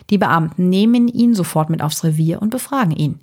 Die 0.09 0.17
Beamten 0.17 0.69
nehmen 0.69 1.09
ihn 1.09 1.35
sofort 1.35 1.69
mit 1.69 1.81
aufs 1.81 2.05
Revier 2.05 2.41
und 2.41 2.51
befragen 2.51 2.95
ihn. 2.95 3.19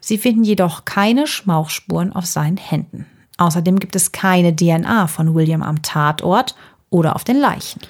Sie 0.00 0.18
finden 0.18 0.42
jedoch 0.42 0.84
keine 0.84 1.28
Schmauchspuren 1.28 2.12
auf 2.12 2.26
seinen 2.26 2.56
Händen. 2.56 3.06
Außerdem 3.38 3.78
gibt 3.78 3.94
es 3.94 4.10
keine 4.10 4.56
DNA 4.56 5.06
von 5.06 5.36
William 5.36 5.62
am 5.62 5.82
Tatort 5.82 6.56
oder 6.90 7.14
auf 7.14 7.22
den 7.22 7.38
Leichen. 7.38 7.80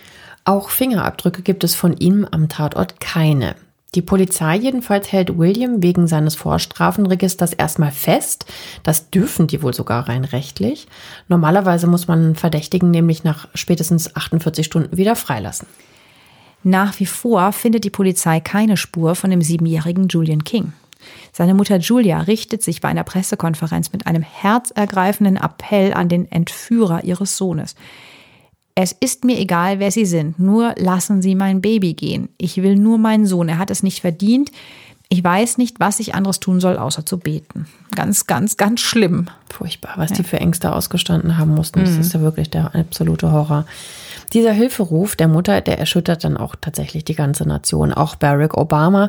Auch 0.45 0.69
Fingerabdrücke 0.69 1.41
gibt 1.41 1.65
es 1.65 1.75
von 1.75 1.97
ihm 1.97 2.29
am 2.31 2.51
Tatort 2.51 3.01
keine. 3.01 3.57
Die 3.95 4.03
Polizei 4.03 4.57
jedenfalls 4.57 5.13
hält 5.13 5.39
William 5.39 5.83
wegen 5.83 6.09
seines 6.09 6.35
Vorstrafenregisters 6.35 7.53
erstmal 7.53 7.93
fest. 7.93 8.45
Das 8.83 9.11
dürfen 9.11 9.47
die 9.47 9.63
wohl 9.63 9.73
sogar 9.73 10.09
rein 10.09 10.25
rechtlich. 10.25 10.89
Normalerweise 11.29 11.87
muss 11.87 12.09
man 12.09 12.35
Verdächtigen 12.35 12.91
nämlich 12.91 13.23
nach 13.23 13.49
spätestens 13.55 14.17
48 14.17 14.67
Stunden 14.67 14.97
wieder 14.97 15.15
freilassen. 15.15 15.69
Nach 16.65 16.99
wie 16.99 17.07
vor 17.07 17.53
findet 17.53 17.85
die 17.85 17.91
Polizei 17.91 18.41
keine 18.41 18.77
Spur 18.77 19.15
von 19.15 19.31
dem 19.31 19.43
siebenjährigen 19.43 20.09
Julian 20.09 20.43
King. 20.43 20.73
Seine 21.33 21.55
Mutter 21.55 21.77
Julia 21.77 22.21
richtet 22.21 22.63
sich 22.63 22.81
bei 22.81 22.89
einer 22.89 23.05
Pressekonferenz 23.05 23.93
mit 23.93 24.07
einem 24.07 24.23
herzergreifenden 24.23 25.37
Appell 25.37 25.93
an 25.93 26.09
den 26.09 26.31
Entführer 26.33 27.05
ihres 27.05 27.37
Sohnes. 27.37 27.77
Es 28.77 28.93
ist 28.93 29.25
mir 29.25 29.39
egal, 29.39 29.79
wer 29.79 29.93
Sie 29.93 30.05
sind, 30.05 30.39
nur 30.41 30.75
lassen 30.77 31.23
Sie 31.23 31.37
mein 31.37 31.61
Baby 31.61 31.95
gehen. 31.95 32.29
Ich 32.39 32.57
will 32.57 32.75
nur 32.77 32.99
meinen 32.99 33.27
Sohn, 33.27 33.49
er 33.49 33.59
hat 33.59 33.71
es 33.71 33.85
nicht 33.85 34.01
verdient. 34.01 34.51
Ich 35.09 35.23
weiß 35.23 35.59
nicht, 35.59 35.79
was 35.79 36.01
ich 36.01 36.15
anderes 36.15 36.41
tun 36.41 36.59
soll, 36.59 36.77
außer 36.77 37.07
zu 37.07 37.19
beten. 37.19 37.67
Ganz, 37.95 38.27
ganz, 38.27 38.57
ganz 38.57 38.81
schlimm. 38.81 39.29
Furchtbar, 39.49 39.93
was 39.97 40.11
ja. 40.11 40.17
die 40.17 40.23
für 40.25 40.41
Ängste 40.41 40.73
ausgestanden 40.73 41.39
haben 41.39 41.55
mussten. 41.55 41.81
Mhm. 41.81 41.85
Das 41.85 41.97
ist 41.97 42.15
ja 42.15 42.21
wirklich 42.21 42.51
der 42.51 42.75
absolute 42.75 43.31
Horror. 43.31 43.65
Dieser 44.35 44.53
Hilferuf 44.53 45.15
der 45.15 45.29
Mutter, 45.29 45.61
der 45.61 45.79
erschüttert 45.79 46.25
dann 46.25 46.37
auch 46.37 46.57
tatsächlich 46.61 47.05
die 47.05 47.15
ganze 47.15 47.47
Nation. 47.49 47.93
Auch 47.93 48.17
Barack 48.17 48.57
Obama, 48.57 49.09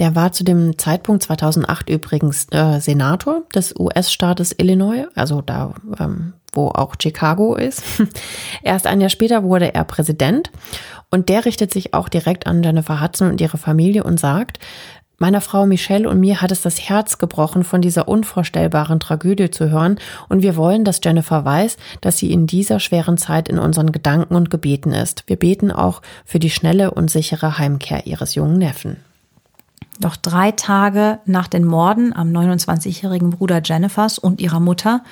der 0.00 0.16
war 0.16 0.32
zu 0.32 0.42
dem 0.42 0.76
Zeitpunkt 0.76 1.22
2008 1.22 1.88
übrigens 1.88 2.48
äh, 2.50 2.80
Senator 2.80 3.42
des 3.54 3.72
US-Staates 3.78 4.52
Illinois, 4.58 5.06
also 5.14 5.40
da, 5.40 5.74
ähm, 6.00 6.32
wo 6.52 6.68
auch 6.68 6.96
Chicago 7.00 7.54
ist. 7.54 7.84
Erst 8.64 8.88
ein 8.88 9.00
Jahr 9.00 9.10
später 9.10 9.44
wurde 9.44 9.72
er 9.72 9.84
Präsident 9.84 10.50
und 11.10 11.28
der 11.28 11.44
richtet 11.44 11.72
sich 11.72 11.94
auch 11.94 12.08
direkt 12.08 12.48
an 12.48 12.64
Jennifer 12.64 13.00
Hudson 13.00 13.30
und 13.30 13.40
ihre 13.40 13.58
Familie 13.58 14.02
und 14.02 14.18
sagt, 14.18 14.58
Meiner 15.18 15.40
Frau 15.40 15.64
Michelle 15.64 16.08
und 16.08 16.18
mir 16.18 16.42
hat 16.42 16.50
es 16.50 16.62
das 16.62 16.80
Herz 16.80 17.18
gebrochen, 17.18 17.62
von 17.62 17.80
dieser 17.80 18.08
unvorstellbaren 18.08 18.98
Tragödie 18.98 19.50
zu 19.50 19.70
hören, 19.70 19.98
und 20.28 20.42
wir 20.42 20.56
wollen, 20.56 20.84
dass 20.84 21.00
Jennifer 21.02 21.44
weiß, 21.44 21.76
dass 22.00 22.18
sie 22.18 22.32
in 22.32 22.46
dieser 22.46 22.80
schweren 22.80 23.16
Zeit 23.16 23.48
in 23.48 23.58
unseren 23.58 23.92
Gedanken 23.92 24.34
und 24.34 24.50
Gebeten 24.50 24.92
ist. 24.92 25.24
Wir 25.26 25.36
beten 25.36 25.70
auch 25.70 26.02
für 26.24 26.38
die 26.38 26.50
schnelle 26.50 26.90
und 26.90 27.10
sichere 27.10 27.58
Heimkehr 27.58 28.06
ihres 28.06 28.34
jungen 28.34 28.58
Neffen. 28.58 28.96
Doch 30.00 30.16
drei 30.16 30.50
Tage 30.50 31.20
nach 31.24 31.46
den 31.46 31.64
Morden 31.64 32.12
am 32.12 32.30
29-jährigen 32.30 33.30
Bruder 33.30 33.62
Jennifers 33.62 34.18
und 34.18 34.40
ihrer 34.40 34.58
Mutter, 34.58 35.04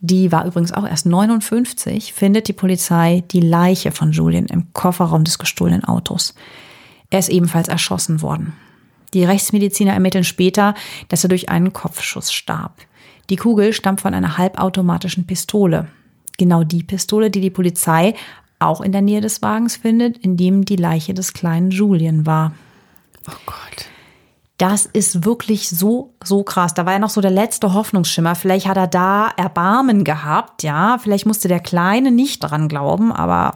die 0.00 0.30
war 0.30 0.46
übrigens 0.46 0.72
auch 0.72 0.86
erst 0.86 1.06
59, 1.06 2.12
findet 2.12 2.46
die 2.46 2.52
Polizei 2.52 3.24
die 3.32 3.40
Leiche 3.40 3.90
von 3.90 4.12
Julian 4.12 4.46
im 4.46 4.72
Kofferraum 4.72 5.24
des 5.24 5.40
gestohlenen 5.40 5.82
Autos. 5.84 6.34
Er 7.10 7.18
ist 7.18 7.30
ebenfalls 7.30 7.66
erschossen 7.66 8.22
worden. 8.22 8.52
Die 9.14 9.24
Rechtsmediziner 9.24 9.92
ermitteln 9.92 10.24
später, 10.24 10.74
dass 11.08 11.24
er 11.24 11.28
durch 11.28 11.48
einen 11.48 11.72
Kopfschuss 11.72 12.32
starb. 12.32 12.76
Die 13.30 13.36
Kugel 13.36 13.72
stammt 13.72 14.00
von 14.00 14.14
einer 14.14 14.38
halbautomatischen 14.38 15.26
Pistole. 15.26 15.88
Genau 16.38 16.64
die 16.64 16.82
Pistole, 16.82 17.30
die 17.30 17.40
die 17.40 17.50
Polizei 17.50 18.14
auch 18.58 18.80
in 18.80 18.92
der 18.92 19.02
Nähe 19.02 19.20
des 19.20 19.42
Wagens 19.42 19.76
findet, 19.76 20.18
in 20.18 20.36
dem 20.36 20.64
die 20.64 20.76
Leiche 20.76 21.14
des 21.14 21.32
kleinen 21.32 21.70
Julian 21.70 22.26
war. 22.26 22.52
Oh 23.28 23.36
Gott. 23.46 23.86
Das 24.56 24.86
ist 24.86 25.24
wirklich 25.24 25.68
so, 25.68 26.14
so 26.24 26.42
krass. 26.42 26.74
Da 26.74 26.84
war 26.84 26.94
ja 26.94 26.98
noch 26.98 27.10
so 27.10 27.20
der 27.20 27.30
letzte 27.30 27.74
Hoffnungsschimmer. 27.74 28.34
Vielleicht 28.34 28.66
hat 28.66 28.76
er 28.76 28.88
da 28.88 29.30
Erbarmen 29.36 30.02
gehabt, 30.02 30.64
ja. 30.64 30.98
Vielleicht 30.98 31.26
musste 31.26 31.46
der 31.46 31.60
Kleine 31.60 32.10
nicht 32.10 32.40
dran 32.40 32.68
glauben, 32.68 33.12
aber. 33.12 33.54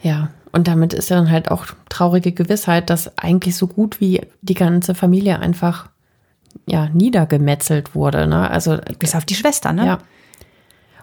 Ja, 0.00 0.30
und 0.52 0.68
damit 0.68 0.92
ist 0.92 1.10
dann 1.10 1.30
halt 1.30 1.50
auch 1.50 1.66
traurige 1.88 2.32
Gewissheit, 2.32 2.90
dass 2.90 3.16
eigentlich 3.18 3.56
so 3.56 3.66
gut 3.66 4.00
wie 4.00 4.20
die 4.42 4.54
ganze 4.54 4.94
Familie 4.94 5.38
einfach 5.38 5.88
ja 6.66 6.88
niedergemetzelt 6.92 7.94
wurde. 7.94 8.26
Ne? 8.26 8.50
Also 8.50 8.78
bis 8.98 9.14
auf 9.14 9.24
die 9.24 9.34
Schwester, 9.34 9.72
ne? 9.72 9.86
Ja. 9.86 9.98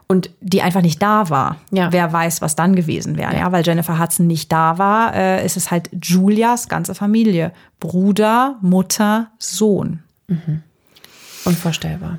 Und 0.07 0.31
die 0.41 0.63
einfach 0.63 0.81
nicht 0.81 1.01
da 1.03 1.29
war. 1.29 1.57
Ja. 1.69 1.91
Wer 1.91 2.11
weiß, 2.11 2.41
was 2.41 2.55
dann 2.55 2.75
gewesen 2.75 3.15
wäre. 3.15 3.33
Ja. 3.33 3.39
ja 3.39 3.51
weil 3.51 3.63
Jennifer 3.63 3.99
Hudson 3.99 4.25
nicht 4.25 4.51
da 4.51 4.79
war, 4.79 5.13
äh, 5.15 5.45
ist 5.45 5.55
es 5.55 5.69
halt 5.69 5.89
Julias 6.01 6.67
ganze 6.67 6.95
Familie. 6.95 7.51
Bruder, 7.79 8.57
Mutter, 8.61 9.27
Sohn. 9.37 10.01
Mhm. 10.27 10.63
Unvorstellbar. 11.45 12.17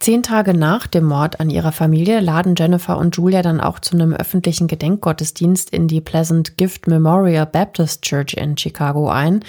Zehn 0.00 0.22
Tage 0.22 0.54
nach 0.54 0.86
dem 0.86 1.04
Mord 1.04 1.40
an 1.40 1.50
ihrer 1.50 1.72
Familie 1.72 2.20
laden 2.20 2.54
Jennifer 2.56 2.96
und 2.96 3.14
Julia 3.14 3.42
dann 3.42 3.60
auch 3.60 3.80
zu 3.80 3.94
einem 3.94 4.14
öffentlichen 4.14 4.66
Gedenkgottesdienst 4.66 5.68
in 5.68 5.88
die 5.88 6.00
Pleasant 6.00 6.56
Gift 6.56 6.86
Memorial 6.86 7.44
Baptist 7.44 8.00
Church 8.00 8.32
in 8.32 8.56
Chicago 8.56 9.10
ein. 9.10 9.44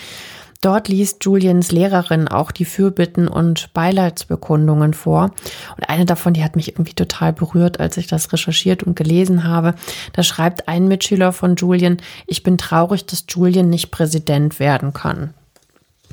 Dort 0.59 0.89
liest 0.89 1.23
Julians 1.23 1.71
Lehrerin 1.71 2.27
auch 2.27 2.51
die 2.51 2.65
Fürbitten 2.65 3.29
und 3.29 3.71
Beileidsbekundungen 3.73 4.93
vor. 4.93 5.31
Und 5.77 5.89
eine 5.89 6.05
davon, 6.05 6.33
die 6.33 6.43
hat 6.43 6.57
mich 6.57 6.73
irgendwie 6.73 6.95
total 6.95 7.31
berührt, 7.31 7.79
als 7.79 7.95
ich 7.95 8.07
das 8.07 8.33
recherchiert 8.33 8.83
und 8.83 8.97
gelesen 8.97 9.45
habe. 9.45 9.73
Da 10.11 10.21
schreibt 10.21 10.67
ein 10.67 10.89
Mitschüler 10.89 11.31
von 11.31 11.55
Julian, 11.55 11.95
ich 12.27 12.43
bin 12.43 12.57
traurig, 12.57 13.05
dass 13.05 13.25
Julian 13.29 13.69
nicht 13.69 13.89
Präsident 13.89 14.59
werden 14.59 14.91
kann. 14.91 15.33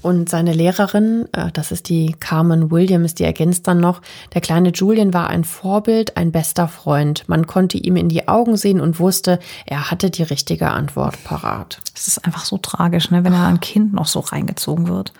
Und 0.02 0.28
seine 0.28 0.52
Lehrerin, 0.52 1.26
äh, 1.32 1.50
das 1.52 1.72
ist 1.72 1.88
die 1.88 2.14
Carmen 2.18 2.70
Williams, 2.70 3.14
die 3.14 3.24
ergänzt 3.24 3.66
dann 3.66 3.80
noch, 3.80 4.00
der 4.34 4.40
kleine 4.40 4.70
Julian 4.70 5.14
war 5.14 5.28
ein 5.28 5.44
Vorbild, 5.44 6.16
ein 6.16 6.32
bester 6.32 6.68
Freund. 6.68 7.24
Man 7.28 7.46
konnte 7.46 7.78
ihm 7.78 7.96
in 7.96 8.08
die 8.08 8.28
Augen 8.28 8.56
sehen 8.56 8.80
und 8.80 8.98
wusste, 9.00 9.38
er 9.66 9.90
hatte 9.90 10.10
die 10.10 10.22
richtige 10.22 10.70
Antwort 10.70 11.22
parat. 11.24 11.80
Das 11.94 12.06
ist 12.06 12.24
einfach 12.24 12.44
so 12.44 12.58
tragisch, 12.58 13.10
ne, 13.10 13.24
wenn 13.24 13.32
er 13.32 13.46
ein 13.46 13.60
Kind 13.60 13.92
noch 13.92 14.06
so 14.06 14.20
reingezogen 14.20 14.88
wird. 14.88 15.12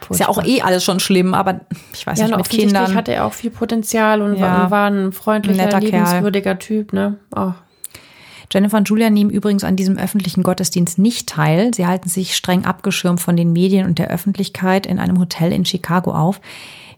Furchtbar. 0.00 0.14
Ist 0.14 0.20
ja 0.20 0.28
auch 0.28 0.44
eh 0.44 0.62
alles 0.62 0.84
schon 0.84 1.00
schlimm, 1.00 1.34
aber 1.34 1.60
ich 1.92 2.06
weiß 2.06 2.18
ja, 2.18 2.26
nicht, 2.26 2.36
mit 2.36 2.48
Kindern. 2.48 2.94
hatte 2.94 3.12
er 3.12 3.26
auch 3.26 3.32
viel 3.32 3.50
Potenzial 3.50 4.22
und 4.22 4.36
ja, 4.36 4.70
war 4.70 4.90
ein 4.90 5.12
freundlicher, 5.12 5.74
ein 5.74 5.82
liebenswürdiger 5.82 6.54
Kerl. 6.54 6.58
Typ, 6.58 6.92
ne? 6.92 7.16
Oh. 7.34 7.52
Jennifer 8.50 8.78
und 8.78 8.88
Julia 8.88 9.10
nehmen 9.10 9.30
übrigens 9.30 9.64
an 9.64 9.76
diesem 9.76 9.98
öffentlichen 9.98 10.42
Gottesdienst 10.42 10.98
nicht 10.98 11.28
teil. 11.28 11.72
Sie 11.74 11.86
halten 11.86 12.08
sich 12.08 12.34
streng 12.34 12.64
abgeschirmt 12.64 13.20
von 13.20 13.36
den 13.36 13.52
Medien 13.52 13.86
und 13.86 13.98
der 13.98 14.08
Öffentlichkeit 14.08 14.86
in 14.86 14.98
einem 14.98 15.18
Hotel 15.18 15.52
in 15.52 15.66
Chicago 15.66 16.12
auf. 16.12 16.40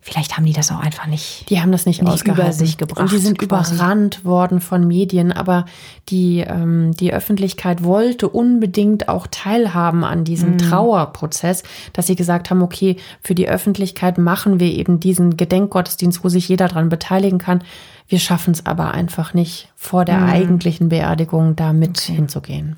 Vielleicht 0.02 0.36
haben 0.36 0.46
die 0.46 0.54
das 0.54 0.72
auch 0.72 0.80
einfach 0.80 1.06
nicht. 1.06 1.50
Die 1.50 1.60
haben 1.60 1.72
das 1.72 1.84
nicht, 1.84 2.02
nicht 2.02 2.26
über 2.26 2.52
sich 2.52 2.78
gebracht. 2.78 3.00
Und 3.00 3.12
die 3.12 3.18
sind 3.18 3.38
quasi. 3.38 3.74
überrannt 3.74 4.24
worden 4.24 4.60
von 4.60 4.86
Medien, 4.86 5.30
aber 5.30 5.66
die, 6.08 6.40
ähm, 6.40 6.92
die 6.92 7.12
Öffentlichkeit 7.12 7.84
wollte 7.84 8.28
unbedingt 8.28 9.10
auch 9.10 9.26
teilhaben 9.30 10.02
an 10.04 10.24
diesem 10.24 10.54
mm. 10.54 10.58
Trauerprozess, 10.58 11.64
dass 11.92 12.06
sie 12.06 12.16
gesagt 12.16 12.48
haben, 12.48 12.62
okay, 12.62 12.96
für 13.22 13.34
die 13.34 13.46
Öffentlichkeit 13.46 14.16
machen 14.16 14.58
wir 14.58 14.72
eben 14.72 15.00
diesen 15.00 15.36
Gedenkgottesdienst, 15.36 16.24
wo 16.24 16.30
sich 16.30 16.48
jeder 16.48 16.68
dran 16.68 16.88
beteiligen 16.88 17.38
kann. 17.38 17.62
Wir 18.08 18.20
schaffen 18.20 18.52
es 18.52 18.64
aber 18.64 18.92
einfach 18.92 19.34
nicht, 19.34 19.70
vor 19.76 20.06
der 20.06 20.20
mm. 20.20 20.30
eigentlichen 20.30 20.88
Beerdigung 20.88 21.56
da 21.56 21.74
mit 21.74 21.98
okay. 21.98 22.14
hinzugehen. 22.14 22.76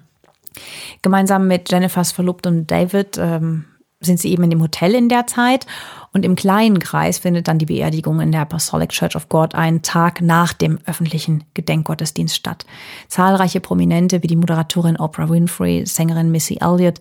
Gemeinsam 1.03 1.47
mit 1.47 1.71
Jennifers 1.71 2.11
Verlobten 2.11 2.67
David 2.67 3.17
ähm, 3.17 3.65
sind 4.05 4.21
sie 4.21 4.31
eben 4.31 4.45
in 4.45 4.51
dem 4.51 4.63
Hotel 4.63 4.95
in 4.95 5.09
der 5.09 5.27
Zeit 5.27 5.67
und 6.13 6.25
im 6.25 6.37
kleinen 6.37 6.79
Kreis 6.79 7.19
findet 7.19 7.49
dann 7.49 7.59
die 7.59 7.67
Beerdigung 7.67 8.21
in 8.21 8.33
der 8.33 8.43
Apostolic 8.43 8.91
Church 8.91 9.17
of 9.17 9.29
God 9.29 9.55
einen 9.55 9.83
Tag 9.83 10.21
nach 10.21 10.53
dem 10.53 10.79
öffentlichen 10.87 11.45
Gedenkgottesdienst 11.55 12.37
statt. 12.37 12.67
Zahlreiche 13.09 13.61
Prominente 13.61 14.23
wie 14.23 14.27
die 14.27 14.37
Moderatorin 14.37 14.99
Oprah 14.99 15.31
Winfrey, 15.31 15.87
Sängerin 15.87 16.31
Missy 16.31 16.59
Elliott, 16.61 17.01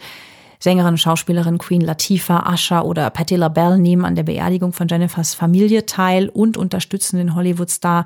Sängerin 0.60 0.92
und 0.92 0.98
Schauspielerin 1.00 1.58
Queen 1.58 1.82
Latifah, 1.82 2.54
Usher 2.54 2.86
oder 2.86 3.10
Patti 3.10 3.36
LaBelle 3.36 3.80
nehmen 3.80 4.06
an 4.06 4.16
der 4.16 4.24
Beerdigung 4.24 4.74
von 4.74 4.88
Jennifers 4.88 5.34
Familie 5.34 5.88
teil 5.88 6.30
und 6.30 6.56
unterstützen 6.56 7.18
den 7.18 7.34
Hollywood-Star 7.34 8.06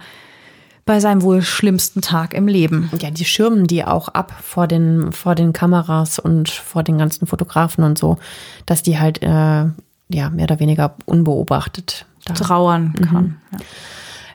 bei 0.86 1.00
seinem 1.00 1.24
wohl 1.24 1.42
schlimmsten 1.42 2.02
Tag 2.02 2.34
im 2.34 2.48
Leben. 2.48 2.92
Ja, 3.00 3.10
die 3.10 3.26
schirmen 3.26 3.66
die 3.66 3.84
auch 3.84 4.08
ab 4.10 4.32
vor 4.42 4.68
den, 4.68 5.12
vor 5.12 5.34
den 5.34 5.52
Kameras 5.52 6.20
und 6.20 6.50
vor 6.50 6.84
den 6.84 7.00
ganzen 7.00 7.26
Fotografen 7.26 7.84
und 7.84 7.98
so, 7.98 8.18
dass 8.68 8.84
die 8.84 9.00
halt 9.00 9.22
äh, 9.24 9.66
ja, 10.10 10.30
mehr 10.30 10.44
oder 10.44 10.60
weniger 10.60 10.96
unbeobachtet 11.06 12.06
da. 12.26 12.34
trauern 12.36 12.94
mhm. 12.98 13.02
kann. 13.04 13.24
Mhm. 13.24 13.38
Ja. 13.52 13.58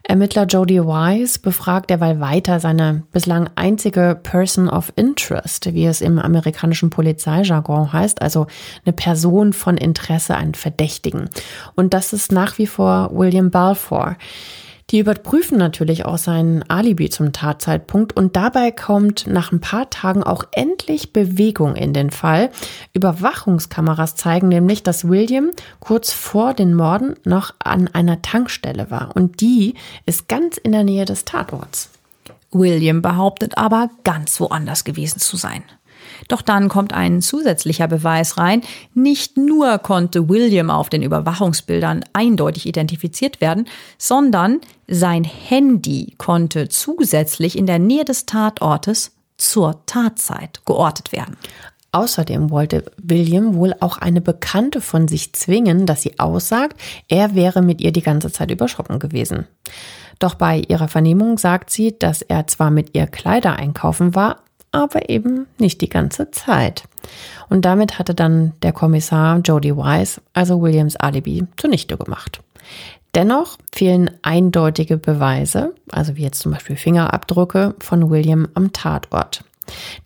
Ermittler 0.03 0.45
Jody 0.47 0.83
Wise 0.83 1.39
befragt 1.39 1.89
derweil 1.89 2.19
weiter 2.19 2.59
seine 2.59 3.05
bislang 3.13 3.49
einzige 3.55 4.19
Person 4.21 4.69
of 4.69 4.93
Interest, 4.97 5.73
wie 5.73 5.87
es 5.87 6.01
im 6.01 6.19
amerikanischen 6.19 6.91
Polizeijargon 6.91 7.93
heißt, 7.93 8.21
also 8.21 8.49
eine 8.85 8.93
Person 8.93 9.53
von 9.53 9.77
Interesse, 9.77 10.37
einen 10.37 10.55
Verdächtigen. 10.55 11.31
Und 11.77 11.95
das 11.95 12.13
ist 12.13 12.33
nach 12.33 12.59
wie 12.59 12.67
vor 12.67 13.11
William 13.13 13.53
Balfour. 13.53 14.17
Die 14.91 14.99
überprüfen 14.99 15.57
natürlich 15.57 16.05
auch 16.05 16.19
sein 16.19 16.65
Alibi 16.69 17.11
zum 17.11 17.33
Tatzeitpunkt 17.33 18.17
und 18.17 18.35
dabei 18.35 18.73
kommt 18.73 19.29
nach 19.29 19.53
ein 19.53 19.61
paar 19.61 19.89
Tagen 19.89 20.25
auch 20.25 20.45
endlich 20.53 21.13
Bewegung 21.13 21.77
in 21.77 21.93
den 21.93 22.11
Fall. 22.11 22.51
Überwachungskameras 22.93 24.17
zeigen 24.17 24.49
nämlich, 24.49 24.83
dass 24.83 25.09
William 25.09 25.51
kurz 25.79 26.13
vor 26.13 26.55
den 26.55 26.75
Morden 26.75 27.15
noch 27.25 27.55
an 27.61 27.89
einer 27.89 28.21
Tankstelle 28.21 28.91
war 28.91 29.15
und 29.15 29.41
die 29.41 29.75
ist 30.07 30.27
ganz 30.27 30.57
in 30.57 30.73
der 30.73 30.83
Nähe 30.83 31.05
des 31.05 31.25
Tatorts. 31.25 31.91
William 32.51 33.01
behauptet 33.01 33.57
aber, 33.57 33.91
ganz 34.03 34.41
woanders 34.41 34.83
gewesen 34.83 35.21
zu 35.21 35.37
sein. 35.37 35.63
Doch 36.29 36.43
dann 36.43 36.69
kommt 36.69 36.93
ein 36.93 37.23
zusätzlicher 37.23 37.89
Beweis 37.89 38.39
rein. 38.39 38.63
Nicht 38.95 39.37
nur 39.37 39.79
konnte 39.79 40.29
William 40.29 40.71
auf 40.71 40.89
den 40.89 41.03
Überwachungsbildern 41.03 42.05
eindeutig 42.13 42.67
identifiziert 42.67 43.41
werden, 43.41 43.67
sondern 43.99 44.61
sein 44.87 45.25
Handy 45.25 46.15
konnte 46.19 46.69
zusätzlich 46.69 47.57
in 47.57 47.67
der 47.67 47.79
Nähe 47.79 48.05
des 48.05 48.27
Tatortes 48.27 49.13
zur 49.37 49.85
Tatzeit 49.87 50.61
geortet 50.67 51.13
werden. 51.13 51.37
Außerdem 51.93 52.51
wollte 52.51 52.85
William 53.03 53.55
wohl 53.55 53.75
auch 53.81 53.99
eine 53.99 54.21
Bekannte 54.21 54.81
von 54.81 55.09
sich 55.09 55.33
zwingen, 55.33 55.87
dass 55.87 56.03
sie 56.03 56.21
aussagt, 56.21 56.81
er 57.09 57.35
wäre 57.35 57.63
mit 57.63 57.81
ihr 57.81 57.91
die 57.91 58.03
ganze 58.03 58.31
Zeit 58.31 58.51
über 58.51 58.69
Shoppen 58.69 59.01
gewesen. 59.01 59.47
Doch 60.21 60.35
bei 60.35 60.63
ihrer 60.69 60.87
Vernehmung 60.87 61.39
sagt 61.39 61.71
sie, 61.71 61.99
dass 61.99 62.23
er 62.23 62.47
zwar 62.47 62.71
mit 62.71 62.95
ihr 62.95 63.07
Kleider 63.07 63.57
einkaufen 63.57 64.15
war, 64.15 64.45
aber 64.73 65.09
eben 65.09 65.47
nicht 65.59 65.81
die 65.81 65.89
ganze 65.89 66.31
Zeit. 66.31 66.85
Und 67.49 67.65
damit 67.65 67.99
hatte 67.99 68.15
dann 68.15 68.53
der 68.63 68.73
Kommissar 68.73 69.39
Jody 69.39 69.77
Wise, 69.77 70.21
also 70.33 70.61
Williams 70.61 70.97
Alibi, 70.97 71.45
zunichte 71.57 71.97
gemacht. 71.97 72.41
Dennoch 73.15 73.59
fehlen 73.73 74.11
eindeutige 74.23 74.97
Beweise, 74.97 75.75
also 75.91 76.17
wie 76.17 76.23
jetzt 76.23 76.41
zum 76.41 76.53
Beispiel 76.53 76.77
Fingerabdrücke 76.77 77.75
von 77.81 78.09
William 78.11 78.47
am 78.55 78.73
Tatort. 78.73 79.45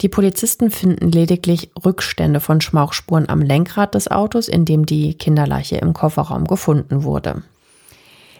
Die 0.01 0.09
Polizisten 0.09 0.71
finden 0.71 1.11
lediglich 1.11 1.71
Rückstände 1.85 2.41
von 2.41 2.61
Schmauchspuren 2.61 3.29
am 3.29 3.41
Lenkrad 3.41 3.95
des 3.95 4.11
Autos, 4.11 4.49
in 4.49 4.65
dem 4.65 4.87
die 4.87 5.15
Kinderleiche 5.15 5.77
im 5.77 5.93
Kofferraum 5.93 6.47
gefunden 6.47 7.03
wurde. 7.03 7.43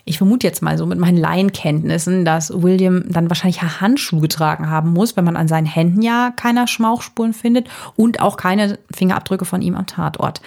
Ich 0.07 0.19
vermute 0.19 0.47
jetzt 0.47 0.63
mal 0.63 0.77
so 0.77 0.85
mit 0.85 0.99
meinen 0.99 1.17
Laienkenntnissen, 1.17 2.25
dass 2.25 2.63
William 2.63 3.05
dann 3.09 3.31
wahrscheinlich 3.31 3.63
Handschuhe 3.63 4.21
getragen 4.21 4.69
haben 4.69 4.93
muss, 4.93 5.17
wenn 5.17 5.25
man 5.25 5.37
an 5.37 5.49
seinen 5.49 5.67
Händen 5.67 6.03
ja 6.03 6.33
keine 6.37 6.69
Schmauchspuren 6.69 7.33
findet 7.33 7.69
und 7.97 8.21
auch 8.21 8.37
keine 8.37 8.79
Fingerabdrücke 8.95 9.47
von 9.47 9.63
ihm 9.63 9.75
am 9.75 9.87
Tatort. 9.87 10.43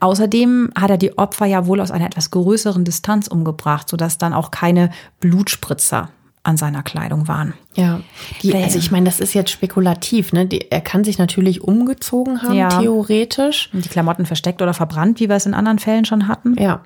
Außerdem 0.00 0.70
hat 0.78 0.90
er 0.90 0.98
die 0.98 1.16
Opfer 1.16 1.46
ja 1.46 1.66
wohl 1.66 1.80
aus 1.80 1.90
einer 1.90 2.06
etwas 2.06 2.30
größeren 2.30 2.84
Distanz 2.84 3.28
umgebracht, 3.28 3.88
sodass 3.88 4.18
dann 4.18 4.34
auch 4.34 4.50
keine 4.50 4.90
Blutspritzer 5.20 6.10
an 6.42 6.56
seiner 6.56 6.82
Kleidung 6.82 7.28
waren. 7.28 7.54
Ja, 7.74 8.00
die, 8.42 8.54
also 8.54 8.78
ich 8.78 8.90
meine, 8.90 9.06
das 9.06 9.20
ist 9.20 9.34
jetzt 9.34 9.50
spekulativ. 9.50 10.32
Ne? 10.32 10.46
Die, 10.46 10.70
er 10.70 10.80
kann 10.80 11.02
sich 11.02 11.18
natürlich 11.18 11.62
umgezogen 11.62 12.42
haben, 12.42 12.54
ja. 12.54 12.68
theoretisch. 12.68 13.70
Die 13.72 13.88
Klamotten 13.88 14.26
versteckt 14.26 14.62
oder 14.62 14.74
verbrannt, 14.74 15.18
wie 15.18 15.28
wir 15.28 15.36
es 15.36 15.46
in 15.46 15.54
anderen 15.54 15.78
Fällen 15.78 16.04
schon 16.04 16.28
hatten. 16.28 16.54
Ja. 16.58 16.82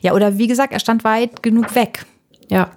Ja, 0.00 0.12
oder 0.14 0.38
wie 0.38 0.46
gesagt, 0.46 0.72
er 0.72 0.80
stand 0.80 1.04
weit 1.04 1.42
genug 1.42 1.74
weg. 1.74 2.06
Ja. 2.48 2.70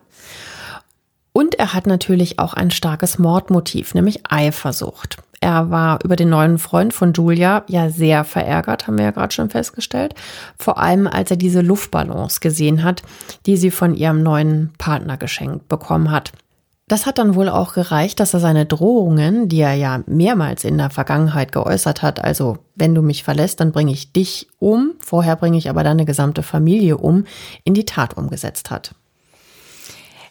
Und 1.33 1.55
er 1.55 1.73
hat 1.73 1.87
natürlich 1.87 2.37
auch 2.37 2.53
ein 2.53 2.69
starkes 2.71 3.17
Mordmotiv, 3.17 3.95
nämlich 3.95 4.21
Eifersucht. 4.29 5.17
Er 5.43 5.71
war 5.71 5.99
über 6.05 6.15
den 6.15 6.29
neuen 6.29 6.57
Freund 6.57 6.93
von 6.93 7.11
Julia 7.11 7.63
ja 7.67 7.89
sehr 7.89 8.23
verärgert, 8.23 8.87
haben 8.87 8.97
wir 8.97 9.05
ja 9.05 9.11
gerade 9.11 9.33
schon 9.33 9.49
festgestellt. 9.49 10.15
Vor 10.57 10.77
allem, 10.77 11.05
als 11.05 11.31
er 11.31 11.37
diese 11.37 11.59
Luftballons 11.59 12.39
gesehen 12.39 12.83
hat, 12.83 13.01
die 13.45 13.57
sie 13.57 13.71
von 13.71 13.93
ihrem 13.93 14.23
neuen 14.23 14.71
Partner 14.77 15.17
geschenkt 15.17 15.67
bekommen 15.67 16.11
hat. 16.11 16.31
Das 16.87 17.05
hat 17.05 17.17
dann 17.17 17.35
wohl 17.35 17.47
auch 17.47 17.73
gereicht, 17.73 18.19
dass 18.19 18.33
er 18.33 18.41
seine 18.41 18.65
Drohungen, 18.65 19.47
die 19.47 19.61
er 19.61 19.73
ja 19.73 20.03
mehrmals 20.05 20.65
in 20.65 20.77
der 20.77 20.89
Vergangenheit 20.89 21.53
geäußert 21.53 22.01
hat, 22.01 22.21
also 22.21 22.57
wenn 22.75 22.93
du 22.93 23.01
mich 23.01 23.23
verlässt, 23.23 23.61
dann 23.61 23.71
bringe 23.71 23.93
ich 23.93 24.11
dich 24.11 24.47
um, 24.59 24.91
vorher 24.99 25.37
bringe 25.37 25.57
ich 25.57 25.69
aber 25.69 25.83
deine 25.83 26.03
gesamte 26.03 26.43
Familie 26.43 26.97
um, 26.97 27.25
in 27.63 27.73
die 27.73 27.85
Tat 27.85 28.17
umgesetzt 28.17 28.69
hat. 28.69 28.95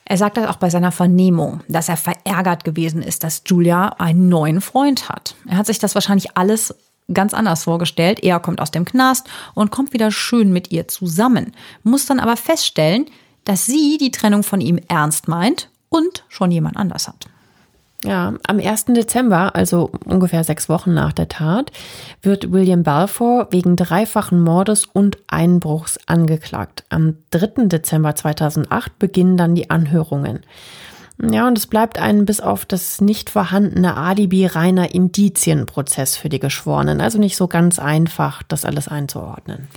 Er 0.04 0.18
sagt 0.18 0.36
das 0.36 0.46
auch 0.46 0.56
bei 0.56 0.68
seiner 0.68 0.92
Vernehmung, 0.92 1.60
dass 1.68 1.88
er 1.88 1.96
verärgert 1.96 2.64
gewesen 2.64 3.02
ist, 3.02 3.24
dass 3.24 3.42
Julia 3.46 3.88
einen 3.98 4.28
neuen 4.28 4.60
Freund 4.60 5.08
hat. 5.08 5.36
Er 5.48 5.56
hat 5.56 5.66
sich 5.66 5.78
das 5.78 5.94
wahrscheinlich 5.94 6.36
alles 6.36 6.74
ganz 7.14 7.32
anders 7.32 7.64
vorgestellt. 7.64 8.22
Er 8.22 8.40
kommt 8.40 8.60
aus 8.60 8.70
dem 8.70 8.84
Knast 8.84 9.26
und 9.54 9.70
kommt 9.70 9.94
wieder 9.94 10.10
schön 10.10 10.52
mit 10.52 10.70
ihr 10.70 10.86
zusammen, 10.86 11.54
muss 11.82 12.04
dann 12.04 12.20
aber 12.20 12.36
feststellen, 12.36 13.06
dass 13.44 13.64
sie 13.64 13.96
die 13.98 14.10
Trennung 14.10 14.42
von 14.42 14.60
ihm 14.60 14.78
ernst 14.88 15.28
meint 15.28 15.71
und 15.92 16.24
schon 16.28 16.50
jemand 16.50 16.76
anders 16.76 17.06
hat. 17.06 17.26
Ja, 18.04 18.34
am 18.48 18.58
1. 18.58 18.86
Dezember, 18.86 19.54
also 19.54 19.92
ungefähr 20.06 20.42
sechs 20.42 20.68
Wochen 20.68 20.92
nach 20.92 21.12
der 21.12 21.28
Tat, 21.28 21.70
wird 22.20 22.50
William 22.50 22.82
Balfour 22.82 23.46
wegen 23.52 23.76
dreifachen 23.76 24.42
Mordes 24.42 24.86
und 24.86 25.18
Einbruchs 25.28 26.00
angeklagt. 26.06 26.82
Am 26.88 27.18
3. 27.30 27.66
Dezember 27.66 28.16
2008 28.16 28.98
beginnen 28.98 29.36
dann 29.36 29.54
die 29.54 29.70
Anhörungen. 29.70 30.40
Ja, 31.20 31.46
und 31.46 31.58
es 31.58 31.66
bleibt 31.66 31.98
ein 31.98 32.24
bis 32.24 32.40
auf 32.40 32.64
das 32.64 33.00
nicht 33.00 33.30
vorhandene 33.30 33.96
Alibi 33.96 34.46
reiner 34.46 34.94
Indizienprozess 34.94 36.16
für 36.16 36.28
die 36.28 36.40
Geschworenen. 36.40 37.00
Also 37.00 37.18
nicht 37.18 37.36
so 37.36 37.48
ganz 37.48 37.78
einfach, 37.78 38.42
das 38.42 38.64
alles 38.64 38.88
einzuordnen. 38.88 39.68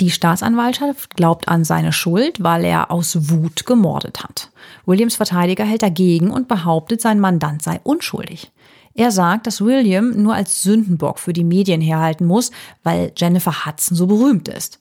Die 0.00 0.10
Staatsanwaltschaft 0.10 1.16
glaubt 1.16 1.48
an 1.48 1.64
seine 1.64 1.92
Schuld, 1.92 2.42
weil 2.42 2.64
er 2.64 2.90
aus 2.90 3.30
Wut 3.30 3.66
gemordet 3.66 4.22
hat. 4.22 4.50
Williams 4.84 5.16
Verteidiger 5.16 5.64
hält 5.64 5.82
dagegen 5.82 6.30
und 6.30 6.48
behauptet, 6.48 7.00
sein 7.00 7.20
Mandant 7.20 7.62
sei 7.62 7.80
unschuldig. 7.82 8.50
Er 8.94 9.10
sagt, 9.10 9.46
dass 9.46 9.64
William 9.64 10.10
nur 10.22 10.34
als 10.34 10.62
Sündenbock 10.62 11.18
für 11.18 11.32
die 11.32 11.44
Medien 11.44 11.80
herhalten 11.80 12.26
muss, 12.26 12.50
weil 12.82 13.12
Jennifer 13.16 13.64
Hudson 13.64 13.96
so 13.96 14.06
berühmt 14.06 14.48
ist. 14.48 14.80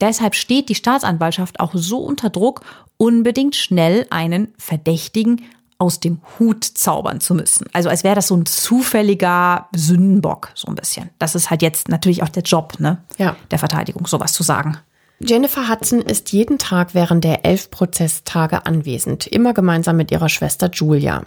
Deshalb 0.00 0.34
steht 0.34 0.68
die 0.68 0.74
Staatsanwaltschaft 0.74 1.60
auch 1.60 1.72
so 1.74 1.98
unter 1.98 2.30
Druck, 2.30 2.62
unbedingt 2.96 3.56
schnell 3.56 4.06
einen 4.10 4.48
Verdächtigen 4.58 5.42
aus 5.78 5.98
dem 5.98 6.20
Hut 6.38 6.64
zaubern 6.64 7.20
zu 7.20 7.34
müssen. 7.34 7.66
Also 7.72 7.88
als 7.88 8.04
wäre 8.04 8.14
das 8.14 8.28
so 8.28 8.36
ein 8.36 8.44
zufälliger 8.44 9.68
Sündenbock, 9.74 10.50
so 10.54 10.68
ein 10.68 10.74
bisschen. 10.74 11.08
Das 11.18 11.34
ist 11.34 11.48
halt 11.48 11.62
jetzt 11.62 11.88
natürlich 11.88 12.22
auch 12.22 12.28
der 12.28 12.42
Job 12.42 12.74
ne? 12.78 13.02
ja. 13.16 13.34
der 13.50 13.58
Verteidigung, 13.58 14.06
sowas 14.06 14.34
zu 14.34 14.42
sagen. 14.42 14.76
Jennifer 15.20 15.68
Hudson 15.68 16.00
ist 16.00 16.32
jeden 16.32 16.58
Tag 16.58 16.94
während 16.94 17.24
der 17.24 17.44
elf 17.44 17.70
Prozesstage 17.70 18.64
anwesend, 18.66 19.26
immer 19.26 19.52
gemeinsam 19.52 19.96
mit 19.96 20.10
ihrer 20.10 20.28
Schwester 20.28 20.70
Julia. 20.70 21.24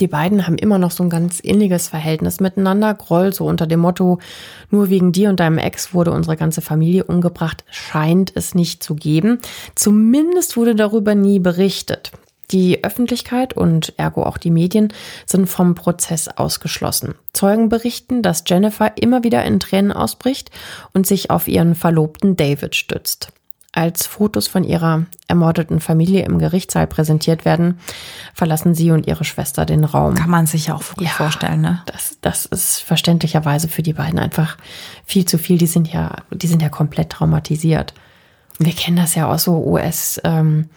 Die 0.00 0.06
beiden 0.08 0.46
haben 0.46 0.58
immer 0.58 0.78
noch 0.78 0.90
so 0.90 1.02
ein 1.02 1.10
ganz 1.10 1.40
inniges 1.40 1.88
Verhältnis 1.88 2.40
miteinander. 2.40 2.94
Groll 2.94 3.32
so 3.32 3.46
unter 3.46 3.66
dem 3.66 3.80
Motto, 3.80 4.18
nur 4.70 4.90
wegen 4.90 5.12
dir 5.12 5.28
und 5.28 5.40
deinem 5.40 5.58
Ex 5.58 5.94
wurde 5.94 6.12
unsere 6.12 6.36
ganze 6.36 6.60
Familie 6.60 7.04
umgebracht, 7.04 7.64
scheint 7.70 8.32
es 8.34 8.54
nicht 8.54 8.82
zu 8.82 8.94
geben. 8.94 9.38
Zumindest 9.74 10.56
wurde 10.56 10.74
darüber 10.74 11.14
nie 11.14 11.38
berichtet. 11.38 12.12
Die 12.50 12.82
Öffentlichkeit 12.82 13.54
und 13.54 13.92
ergo 13.98 14.22
auch 14.22 14.38
die 14.38 14.50
Medien 14.50 14.92
sind 15.26 15.48
vom 15.48 15.74
Prozess 15.74 16.28
ausgeschlossen. 16.28 17.14
Zeugen 17.34 17.68
berichten, 17.68 18.22
dass 18.22 18.44
Jennifer 18.46 18.96
immer 18.96 19.22
wieder 19.22 19.44
in 19.44 19.60
Tränen 19.60 19.92
ausbricht 19.92 20.50
und 20.94 21.06
sich 21.06 21.30
auf 21.30 21.46
ihren 21.46 21.74
Verlobten 21.74 22.36
David 22.36 22.74
stützt. 22.74 23.32
Als 23.72 24.06
Fotos 24.06 24.48
von 24.48 24.64
ihrer 24.64 25.04
ermordeten 25.26 25.80
Familie 25.80 26.24
im 26.24 26.38
Gerichtssaal 26.38 26.86
präsentiert 26.86 27.44
werden, 27.44 27.78
verlassen 28.32 28.74
sie 28.74 28.90
und 28.90 29.06
ihre 29.06 29.24
Schwester 29.24 29.66
den 29.66 29.84
Raum. 29.84 30.14
Kann 30.14 30.30
man 30.30 30.46
sich 30.46 30.68
ja 30.68 30.74
auch 30.74 30.82
wirklich 30.82 31.10
ja, 31.10 31.14
vorstellen, 31.14 31.60
ne? 31.60 31.82
Das, 31.86 32.16
das 32.22 32.46
ist 32.46 32.80
verständlicherweise 32.80 33.68
für 33.68 33.82
die 33.82 33.92
beiden 33.92 34.18
einfach 34.18 34.56
viel 35.04 35.26
zu 35.26 35.36
viel. 35.38 35.58
Die 35.58 35.66
sind 35.66 35.92
ja, 35.92 36.16
die 36.30 36.46
sind 36.46 36.62
ja 36.62 36.70
komplett 36.70 37.10
traumatisiert. 37.10 37.92
wir 38.58 38.72
kennen 38.72 38.96
das 38.96 39.14
ja 39.14 39.28
aus 39.28 39.44
so 39.44 39.62
US, 39.64 40.18
ähm, 40.24 40.70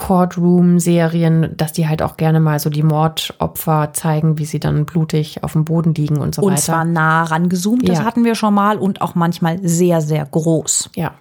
Courtroom-Serien, 0.00 1.54
dass 1.56 1.72
die 1.72 1.86
halt 1.86 2.00
auch 2.00 2.16
gerne 2.16 2.40
mal 2.40 2.58
so 2.58 2.70
die 2.70 2.82
Mordopfer 2.82 3.90
zeigen, 3.92 4.38
wie 4.38 4.46
sie 4.46 4.58
dann 4.58 4.86
blutig 4.86 5.44
auf 5.44 5.52
dem 5.52 5.66
Boden 5.66 5.94
liegen 5.94 6.16
und 6.16 6.34
so 6.34 6.42
und 6.42 6.52
weiter. 6.52 6.56
Und 6.56 6.64
zwar 6.64 6.84
nah 6.86 7.24
rangezoomt, 7.24 7.86
das 7.86 7.98
ja. 7.98 8.04
hatten 8.04 8.24
wir 8.24 8.34
schon 8.34 8.54
mal, 8.54 8.78
und 8.78 9.02
auch 9.02 9.14
manchmal 9.14 9.58
sehr, 9.62 10.00
sehr 10.00 10.24
groß. 10.24 10.90
Ja. 10.96 11.12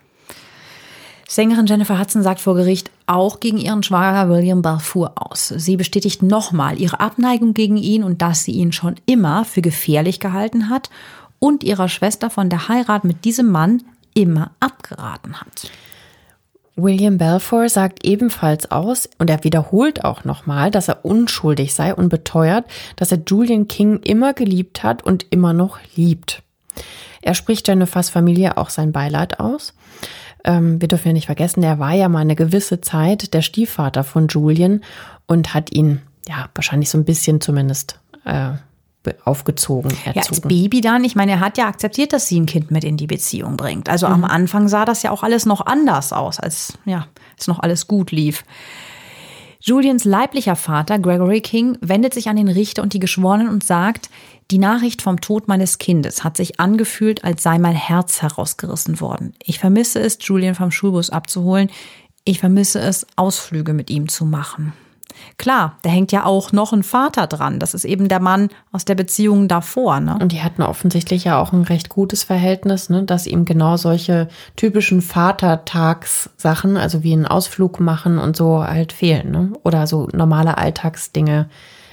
Sängerin 1.32 1.68
Jennifer 1.68 2.00
Hudson 2.00 2.24
sagt 2.24 2.40
vor 2.40 2.56
Gericht 2.56 2.90
auch 3.06 3.40
gegen 3.40 3.60
ihren 3.60 3.84
Schwager 3.84 4.32
William 4.32 4.64
Balfour 4.64 5.14
aus. 5.16 5.50
Sie 5.50 5.78
bestätigt 5.78 6.24
nochmal 6.24 6.82
ihre 6.82 7.00
Abneigung 7.00 7.54
gegen 7.54 7.78
ihn 7.78 8.04
und 8.04 8.24
dass 8.24 8.46
sie 8.46 8.54
ihn 8.54 8.72
schon 8.72 8.96
immer 9.06 9.46
für 9.46 9.62
gefährlich 9.62 10.20
gehalten 10.20 10.72
hat 10.72 10.90
und 11.38 11.64
ihrer 11.64 11.88
Schwester 11.88 12.32
von 12.32 12.50
der 12.50 12.68
Heirat 12.68 13.04
mit 13.04 13.26
diesem 13.26 13.52
Mann 13.52 13.84
immer 14.16 14.50
abgeraten 14.60 15.40
hat. 15.40 15.70
William 16.76 17.20
Balfour 17.20 17.70
sagt 17.70 18.04
ebenfalls 18.04 18.72
aus 18.72 19.08
und 19.20 19.30
er 19.30 19.44
wiederholt 19.44 20.04
auch 20.04 20.24
nochmal, 20.24 20.72
dass 20.72 20.88
er 20.88 21.06
unschuldig 21.06 21.76
sei 21.76 21.94
und 21.94 22.10
beteuert, 22.10 22.66
dass 22.96 23.12
er 23.12 23.20
Julian 23.28 23.68
King 23.68 24.00
immer 24.00 24.34
geliebt 24.34 24.82
hat 24.82 25.04
und 25.04 25.28
immer 25.30 25.54
noch 25.54 25.78
liebt. 25.96 26.42
Er 27.22 27.36
spricht 27.36 27.68
Jennifers 27.68 28.10
Familie 28.10 28.58
auch 28.58 28.72
sein 28.72 28.92
Beileid 28.92 29.40
aus. 29.40 29.76
Ähm, 30.44 30.80
wir 30.82 30.88
dürfen 30.88 31.10
ja 31.10 31.14
nicht 31.14 31.26
vergessen, 31.26 31.64
er 31.64 31.80
war 31.80 31.94
ja 31.94 32.08
mal 32.10 32.20
eine 32.20 32.36
gewisse 32.36 32.82
Zeit 32.82 33.34
der 33.34 33.42
Stiefvater 33.42 34.04
von 34.04 34.28
Julian 34.28 34.82
und 35.28 35.54
hat 35.54 35.74
ihn 35.74 36.02
ja 36.28 36.50
wahrscheinlich 36.56 36.90
so 36.90 36.98
ein 36.98 37.06
bisschen 37.06 37.42
zumindest 37.42 38.00
äh, 38.26 38.52
aufgezogen, 39.24 39.92
erzogen. 40.06 40.14
Ja, 40.16 40.30
als 40.30 40.42
Baby 40.42 40.82
dann, 40.82 41.04
ich 41.04 41.16
meine, 41.16 41.34
er 41.34 41.40
hat 41.40 41.58
ja 41.58 41.68
akzeptiert, 41.68 42.14
dass 42.14 42.28
sie 42.28 42.40
ein 42.40 42.46
Kind 42.46 42.72
mit 42.72 42.84
in 42.84 42.98
die 42.98 43.08
Beziehung 43.08 43.58
bringt. 43.58 43.90
Also 43.90 44.08
mhm. 44.08 44.14
am 44.14 44.24
Anfang 44.26 44.68
sah 44.68 44.86
das 44.86 45.04
ja 45.04 45.12
auch 45.12 45.24
alles 45.24 45.46
noch 45.46 45.66
anders 45.66 46.14
aus, 46.14 46.40
als 46.40 46.78
ja, 46.86 47.08
als 47.36 47.48
noch 47.48 47.60
alles 47.60 47.88
gut 47.88 48.12
lief. 48.12 48.44
Julians 49.62 50.06
leiblicher 50.06 50.56
Vater, 50.56 51.00
Gregory 51.00 51.42
King, 51.42 51.78
wendet 51.82 52.14
sich 52.14 52.30
an 52.30 52.38
den 52.38 52.48
Richter 52.48 52.82
und 52.82 52.94
die 52.94 53.00
Geschworenen 53.00 53.50
und 53.50 53.64
sagt, 53.64 54.10
die 54.52 54.58
Nachricht 54.58 55.02
vom 55.02 55.20
Tod 55.20 55.50
meines 55.50 55.80
Kindes 55.80 56.24
hat 56.24 56.38
sich 56.38 56.62
angefühlt, 56.62 57.26
als 57.26 57.44
sei 57.44 57.60
mein 57.60 57.76
Herz 57.76 58.22
herausgerissen 58.22 59.02
worden. 59.02 59.34
Ich 59.44 59.60
vermisse 59.60 60.00
es, 60.00 60.18
Julian 60.22 60.56
vom 60.56 60.72
Schulbus 60.72 61.10
abzuholen. 61.10 61.70
Ich 62.24 62.40
vermisse 62.40 62.80
es, 62.80 63.06
Ausflüge 63.18 63.74
mit 63.74 63.90
ihm 63.90 64.08
zu 64.08 64.26
machen. 64.26 64.72
Klar, 65.38 65.78
da 65.82 65.90
hängt 65.90 66.12
ja 66.12 66.26
auch 66.26 66.52
noch 66.52 66.74
ein 66.74 66.84
Vater 66.84 67.28
dran. 67.28 67.60
Das 67.60 67.74
ist 67.74 67.86
eben 67.86 68.08
der 68.08 68.20
Mann 68.20 68.50
aus 68.72 68.86
der 68.86 68.96
Beziehung 68.96 69.48
davor. 69.48 70.00
Ne? 70.00 70.18
Und 70.20 70.32
die 70.32 70.42
hatten 70.42 70.62
offensichtlich 70.62 71.24
ja 71.24 71.42
auch 71.42 71.54
ein 71.54 71.64
recht 71.64 71.90
gutes 71.90 72.24
Verhältnis, 72.24 72.90
ne? 72.90 73.04
dass 73.04 73.28
ihm 73.28 73.46
genau 73.46 73.78
solche 73.78 74.28
typischen 74.56 75.02
Vatertagssachen, 75.02 76.78
also 76.78 77.04
wie 77.04 77.14
einen 77.14 77.26
Ausflug 77.26 77.80
machen 77.80 78.18
und 78.20 78.36
so 78.36 78.64
halt 78.64 78.94
fehlen. 78.94 79.32
Ne? 79.32 79.54
Oder 79.64 79.88
so 79.88 80.08
normale 80.14 80.58
Alltagsdinge 80.58 81.50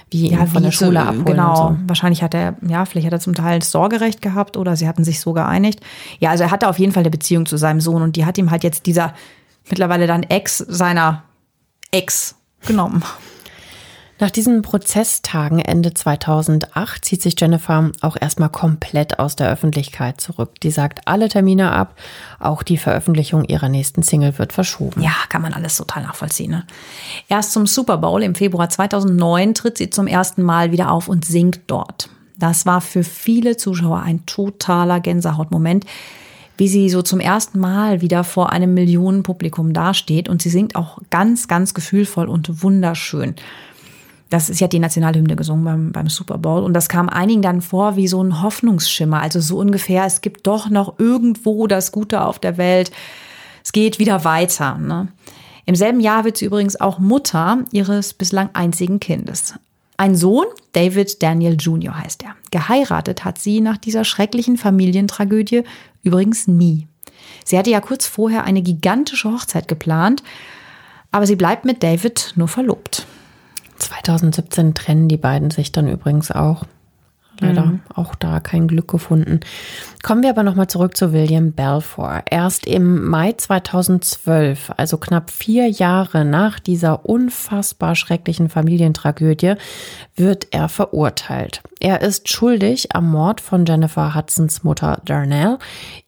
wie 0.09 0.31
ja, 0.31 0.45
von 0.45 0.63
der 0.63 0.71
Schule 0.71 1.01
abholen. 1.01 1.25
Genau, 1.25 1.69
so. 1.69 1.77
wahrscheinlich 1.85 2.23
hat 2.23 2.33
er, 2.33 2.55
ja, 2.65 2.85
vielleicht 2.85 3.07
hat 3.07 3.13
er 3.13 3.19
zum 3.19 3.35
Teil 3.35 3.61
Sorgerecht 3.61 4.21
gehabt 4.21 4.55
oder 4.55 4.75
sie 4.75 4.87
hatten 4.87 5.03
sich 5.03 5.19
so 5.19 5.33
geeinigt. 5.33 5.81
Ja, 6.19 6.29
also 6.31 6.45
er 6.45 6.51
hatte 6.51 6.69
auf 6.69 6.79
jeden 6.79 6.93
Fall 6.93 7.03
eine 7.03 7.09
Beziehung 7.09 7.45
zu 7.45 7.57
seinem 7.57 7.81
Sohn 7.81 8.01
und 8.01 8.15
die 8.15 8.25
hat 8.25 8.37
ihm 8.37 8.51
halt 8.51 8.63
jetzt 8.63 8.85
dieser 8.85 9.13
mittlerweile 9.69 10.07
dann 10.07 10.23
Ex 10.23 10.59
seiner 10.59 11.23
Ex 11.91 12.36
genommen. 12.65 13.03
Nach 14.19 14.31
diesen 14.31 14.63
Prozesstagen 14.63 15.59
Ende 15.59 15.93
2008 15.93 17.05
zieht 17.05 17.21
sich 17.21 17.39
Jennifer 17.39 17.91
auch 18.01 18.17
erstmal 18.19 18.49
komplett 18.49 19.19
aus 19.19 19.35
der 19.35 19.51
Öffentlichkeit 19.51 20.19
zurück. 20.19 20.59
Die 20.61 20.71
sagt 20.71 21.01
alle 21.05 21.29
Termine 21.29 21.71
ab, 21.71 21.93
auch 22.39 22.63
die 22.63 22.79
Veröffentlichung 22.79 23.45
ihrer 23.45 23.69
nächsten 23.69 24.01
Single 24.01 24.39
wird 24.39 24.53
verschoben. 24.53 25.03
Ja, 25.03 25.13
kann 25.29 25.43
man 25.43 25.53
alles 25.53 25.77
total 25.77 26.01
nachvollziehen. 26.01 26.49
Ne? 26.49 26.65
Erst 27.27 27.51
zum 27.51 27.67
Super 27.67 27.99
Bowl 27.99 28.23
im 28.23 28.33
Februar 28.33 28.69
2009 28.69 29.53
tritt 29.53 29.77
sie 29.77 29.91
zum 29.91 30.07
ersten 30.07 30.41
Mal 30.41 30.71
wieder 30.71 30.89
auf 30.91 31.07
und 31.09 31.23
singt 31.23 31.61
dort. 31.67 32.09
Das 32.39 32.65
war 32.65 32.81
für 32.81 33.03
viele 33.03 33.55
Zuschauer 33.55 34.01
ein 34.01 34.25
totaler 34.25 34.99
Gänsehautmoment 34.99 35.85
wie 36.57 36.67
sie 36.67 36.89
so 36.89 37.01
zum 37.01 37.19
ersten 37.19 37.59
Mal 37.59 38.01
wieder 38.01 38.23
vor 38.23 38.51
einem 38.51 38.73
Millionenpublikum 38.73 39.73
dasteht. 39.73 40.27
Und 40.27 40.41
sie 40.41 40.49
singt 40.49 40.75
auch 40.75 40.99
ganz, 41.09 41.47
ganz 41.47 41.73
gefühlvoll 41.73 42.27
und 42.27 42.63
wunderschön. 42.63 43.35
Das 44.29 44.49
ist 44.49 44.59
ja 44.59 44.67
die 44.67 44.79
Nationalhymne 44.79 45.35
gesungen 45.35 45.63
beim, 45.63 45.91
beim 45.91 46.09
Super 46.09 46.37
Bowl. 46.37 46.63
Und 46.63 46.73
das 46.73 46.89
kam 46.89 47.07
einigen 47.07 47.41
dann 47.41 47.61
vor 47.61 47.95
wie 47.95 48.07
so 48.07 48.21
ein 48.21 48.41
Hoffnungsschimmer. 48.41 49.21
Also 49.21 49.39
so 49.39 49.57
ungefähr, 49.59 50.05
es 50.05 50.21
gibt 50.21 50.47
doch 50.47 50.69
noch 50.69 50.99
irgendwo 50.99 51.67
das 51.67 51.91
Gute 51.91 52.21
auf 52.21 52.39
der 52.39 52.57
Welt. 52.57 52.91
Es 53.63 53.71
geht 53.71 53.99
wieder 53.99 54.25
weiter. 54.25 54.77
Ne? 54.77 55.07
Im 55.65 55.75
selben 55.75 55.99
Jahr 55.99 56.25
wird 56.25 56.37
sie 56.37 56.45
übrigens 56.45 56.79
auch 56.79 56.99
Mutter 56.99 57.59
ihres 57.71 58.13
bislang 58.13 58.49
einzigen 58.53 58.99
Kindes. 58.99 59.53
Ein 59.97 60.15
Sohn, 60.15 60.45
David 60.73 61.23
Daniel 61.23 61.57
Jr. 61.59 61.97
heißt 61.99 62.23
er. 62.23 62.35
Geheiratet 62.51 63.25
hat 63.25 63.39
sie 63.39 63.61
nach 63.61 63.77
dieser 63.77 64.05
schrecklichen 64.05 64.57
Familientragödie 64.57 65.63
übrigens 66.03 66.47
nie. 66.47 66.87
Sie 67.43 67.57
hatte 67.57 67.71
ja 67.71 67.81
kurz 67.81 68.05
vorher 68.05 68.43
eine 68.43 68.61
gigantische 68.61 69.31
Hochzeit 69.31 69.67
geplant, 69.67 70.21
aber 71.11 71.25
sie 71.25 71.35
bleibt 71.35 71.65
mit 71.65 71.81
David 71.81 72.33
nur 72.35 72.47
verlobt. 72.47 73.07
2017 73.79 74.75
trennen 74.75 75.07
die 75.07 75.17
beiden 75.17 75.49
sich 75.49 75.71
dann 75.71 75.87
übrigens 75.87 76.31
auch 76.31 76.63
leider 77.41 77.65
mhm. 77.65 77.81
auch 77.93 78.15
da 78.15 78.39
kein 78.39 78.67
Glück 78.67 78.87
gefunden. 78.87 79.39
Kommen 80.03 80.23
wir 80.23 80.29
aber 80.29 80.43
nochmal 80.43 80.67
zurück 80.67 80.95
zu 80.95 81.13
William 81.13 81.53
Balfour. 81.53 82.21
Erst 82.29 82.65
im 82.65 83.05
Mai 83.07 83.33
2012, 83.33 84.71
also 84.77 84.97
knapp 84.97 85.31
vier 85.31 85.67
Jahre 85.69 86.25
nach 86.25 86.59
dieser 86.59 87.05
unfassbar 87.05 87.95
schrecklichen 87.95 88.49
Familientragödie, 88.49 89.55
wird 90.15 90.47
er 90.51 90.69
verurteilt. 90.69 91.61
Er 91.79 92.01
ist 92.01 92.29
schuldig 92.29 92.95
am 92.95 93.09
Mord 93.11 93.41
von 93.41 93.65
Jennifer 93.65 94.15
Hudsons 94.15 94.63
Mutter 94.63 95.01
Darnell, 95.05 95.57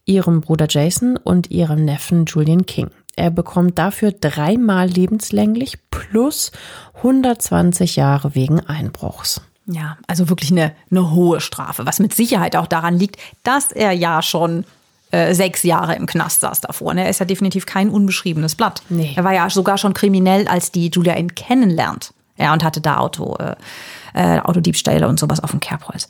ihrem 0.05 0.41
Bruder 0.41 0.67
Jason 0.69 1.17
und 1.17 1.51
ihrem 1.51 1.85
Neffen 1.85 2.25
Julian 2.25 2.65
King. 2.65 2.89
Er 3.19 3.31
bekommt 3.31 3.77
dafür 3.77 4.13
dreimal 4.13 4.87
lebenslänglich 4.87 5.77
plus 5.91 6.53
120 6.95 7.97
Jahre 7.97 8.33
wegen 8.33 8.61
Einbruchs. 8.61 9.41
Ja, 9.71 9.97
also 10.07 10.29
wirklich 10.29 10.51
eine, 10.51 10.73
eine 10.89 11.11
hohe 11.11 11.41
Strafe, 11.41 11.85
was 11.85 11.99
mit 11.99 12.15
Sicherheit 12.15 12.55
auch 12.55 12.65
daran 12.65 12.97
liegt, 12.97 13.17
dass 13.43 13.71
er 13.71 13.91
ja 13.91 14.23
schon 14.23 14.65
äh, 15.11 15.35
sechs 15.35 15.61
Jahre 15.61 15.95
im 15.95 16.07
Knast 16.07 16.41
saß 16.41 16.61
davor. 16.61 16.95
Ne? 16.95 17.03
Er 17.03 17.09
ist 17.09 17.19
ja 17.19 17.25
definitiv 17.25 17.67
kein 17.67 17.89
unbeschriebenes 17.89 18.55
Blatt. 18.55 18.81
Nee. 18.89 19.13
Er 19.15 19.23
war 19.23 19.33
ja 19.33 19.47
sogar 19.49 19.77
schon 19.77 19.93
kriminell, 19.93 20.47
als 20.47 20.71
die 20.71 20.89
Julia 20.89 21.15
ihn 21.17 21.35
kennenlernt. 21.35 22.13
Ja, 22.37 22.53
und 22.53 22.63
hatte 22.63 22.81
da 22.81 22.97
Auto, 22.97 23.35
äh, 23.35 23.55
äh, 24.13 24.39
Autodiebstähle 24.39 25.07
und 25.07 25.19
sowas 25.19 25.39
auf 25.39 25.51
dem 25.51 25.59
Kerbholz. 25.59 26.07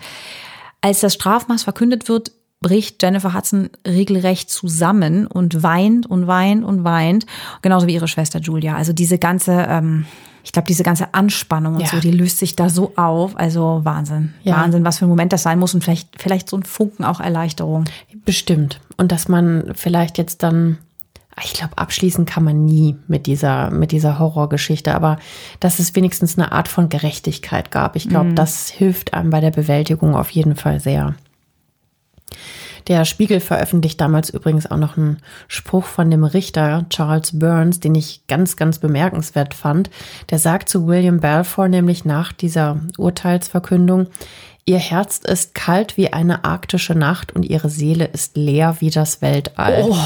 Als 0.79 1.01
das 1.01 1.15
Strafmaß 1.15 1.63
verkündet 1.63 2.07
wird, 2.07 2.31
bricht 2.61 3.01
Jennifer 3.01 3.33
Hudson 3.33 3.69
regelrecht 3.85 4.49
zusammen 4.49 5.27
und 5.27 5.63
weint 5.63 6.05
und 6.05 6.27
weint 6.27 6.63
und 6.63 6.83
weint, 6.83 7.25
genauso 7.61 7.87
wie 7.87 7.95
ihre 7.95 8.07
Schwester 8.07 8.39
Julia. 8.39 8.75
Also 8.75 8.93
diese 8.93 9.17
ganze 9.17 9.65
ähm, 9.67 10.05
ich 10.43 10.51
glaube, 10.51 10.67
diese 10.67 10.83
ganze 10.83 11.13
Anspannung 11.13 11.75
und 11.75 11.81
ja. 11.81 11.87
so, 11.87 11.99
die 11.99 12.11
löst 12.11 12.39
sich 12.39 12.55
da 12.55 12.69
so 12.69 12.93
auf. 12.95 13.37
Also 13.37 13.81
Wahnsinn. 13.83 14.33
Ja. 14.43 14.57
Wahnsinn, 14.57 14.85
was 14.85 14.99
für 14.99 15.05
ein 15.05 15.09
Moment 15.09 15.33
das 15.33 15.43
sein 15.43 15.59
muss 15.59 15.73
und 15.73 15.83
vielleicht, 15.83 16.21
vielleicht 16.21 16.49
so 16.49 16.57
ein 16.57 16.63
Funken 16.63 17.03
auch 17.03 17.19
Erleichterung. 17.19 17.85
Bestimmt. 18.25 18.79
Und 18.97 19.11
dass 19.11 19.27
man 19.27 19.71
vielleicht 19.75 20.17
jetzt 20.17 20.43
dann, 20.43 20.77
ich 21.43 21.53
glaube, 21.53 21.77
abschließen 21.77 22.25
kann 22.25 22.43
man 22.43 22.65
nie 22.65 22.95
mit 23.07 23.27
dieser, 23.27 23.71
mit 23.71 23.91
dieser 23.91 24.19
Horrorgeschichte, 24.19 24.95
aber 24.95 25.17
dass 25.59 25.79
es 25.79 25.95
wenigstens 25.95 26.37
eine 26.37 26.51
Art 26.51 26.67
von 26.67 26.89
Gerechtigkeit 26.89 27.71
gab. 27.71 27.95
Ich 27.95 28.09
glaube, 28.09 28.29
mhm. 28.29 28.35
das 28.35 28.69
hilft 28.69 29.13
einem 29.13 29.29
bei 29.29 29.41
der 29.41 29.51
Bewältigung 29.51 30.15
auf 30.15 30.29
jeden 30.29 30.55
Fall 30.55 30.79
sehr. 30.79 31.15
Der 32.89 33.05
Spiegel 33.05 33.39
veröffentlicht 33.39 34.01
damals 34.01 34.29
übrigens 34.31 34.69
auch 34.69 34.77
noch 34.77 34.97
einen 34.97 35.19
Spruch 35.47 35.85
von 35.85 36.11
dem 36.11 36.23
Richter 36.23 36.85
Charles 36.89 37.37
Burns, 37.37 37.79
den 37.79 37.95
ich 37.95 38.23
ganz, 38.27 38.57
ganz 38.57 38.79
bemerkenswert 38.79 39.53
fand. 39.53 39.89
Der 40.31 40.39
sagt 40.39 40.67
zu 40.67 40.87
William 40.87 41.21
Balfour 41.21 41.69
nämlich 41.69 42.03
nach 42.03 42.33
dieser 42.33 42.81
Urteilsverkündung, 42.97 44.07
Ihr 44.65 44.77
Herz 44.77 45.17
ist 45.17 45.55
kalt 45.55 45.97
wie 45.97 46.13
eine 46.13 46.43
arktische 46.43 46.93
Nacht 46.93 47.35
und 47.35 47.41
ihre 47.41 47.69
Seele 47.69 48.05
ist 48.05 48.37
leer 48.37 48.75
wie 48.81 48.91
das 48.91 49.19
Weltall. 49.19 49.83
Oh, 49.83 49.97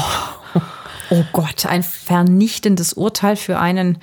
oh 1.10 1.24
Gott, 1.32 1.66
ein 1.66 1.82
vernichtendes 1.82 2.94
Urteil 2.94 3.36
für 3.36 3.58
einen 3.58 3.98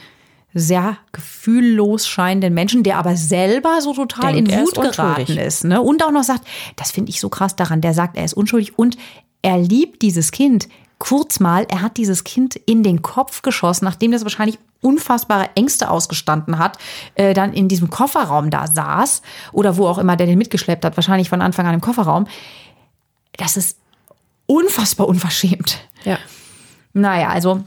sehr 0.53 0.97
gefühllos 1.11 2.07
scheinenden 2.07 2.53
Menschen, 2.53 2.83
der 2.83 2.97
aber 2.97 3.15
selber 3.15 3.81
so 3.81 3.93
total 3.93 4.33
Denkt, 4.33 4.51
in 4.51 4.59
Wut 4.59 4.77
ist 4.77 4.97
geraten 4.97 5.37
ist. 5.37 5.63
Ne? 5.63 5.81
Und 5.81 6.03
auch 6.03 6.11
noch 6.11 6.23
sagt, 6.23 6.45
das 6.75 6.91
finde 6.91 7.09
ich 7.09 7.19
so 7.19 7.29
krass 7.29 7.55
daran, 7.55 7.81
der 7.81 7.93
sagt, 7.93 8.17
er 8.17 8.25
ist 8.25 8.33
unschuldig 8.33 8.77
und 8.77 8.97
er 9.41 9.57
liebt 9.57 10.01
dieses 10.01 10.31
Kind. 10.31 10.67
Kurz 10.99 11.39
mal, 11.39 11.65
er 11.69 11.81
hat 11.81 11.97
dieses 11.97 12.23
Kind 12.23 12.55
in 12.55 12.83
den 12.83 13.01
Kopf 13.01 13.41
geschossen, 13.41 13.85
nachdem 13.85 14.11
das 14.11 14.23
wahrscheinlich 14.23 14.59
unfassbare 14.81 15.49
Ängste 15.55 15.89
ausgestanden 15.89 16.59
hat, 16.59 16.77
äh, 17.15 17.33
dann 17.33 17.53
in 17.53 17.67
diesem 17.67 17.89
Kofferraum 17.89 18.49
da 18.49 18.67
saß 18.67 19.21
oder 19.51 19.77
wo 19.77 19.87
auch 19.87 19.97
immer 19.97 20.15
der 20.15 20.27
den 20.27 20.37
mitgeschleppt 20.37 20.85
hat, 20.85 20.97
wahrscheinlich 20.97 21.29
von 21.29 21.41
Anfang 21.41 21.65
an 21.65 21.75
im 21.75 21.81
Kofferraum. 21.81 22.27
Das 23.37 23.57
ist 23.57 23.77
unfassbar 24.45 25.07
unverschämt. 25.07 25.79
Ja. 26.03 26.17
Naja, 26.93 27.29
also 27.29 27.63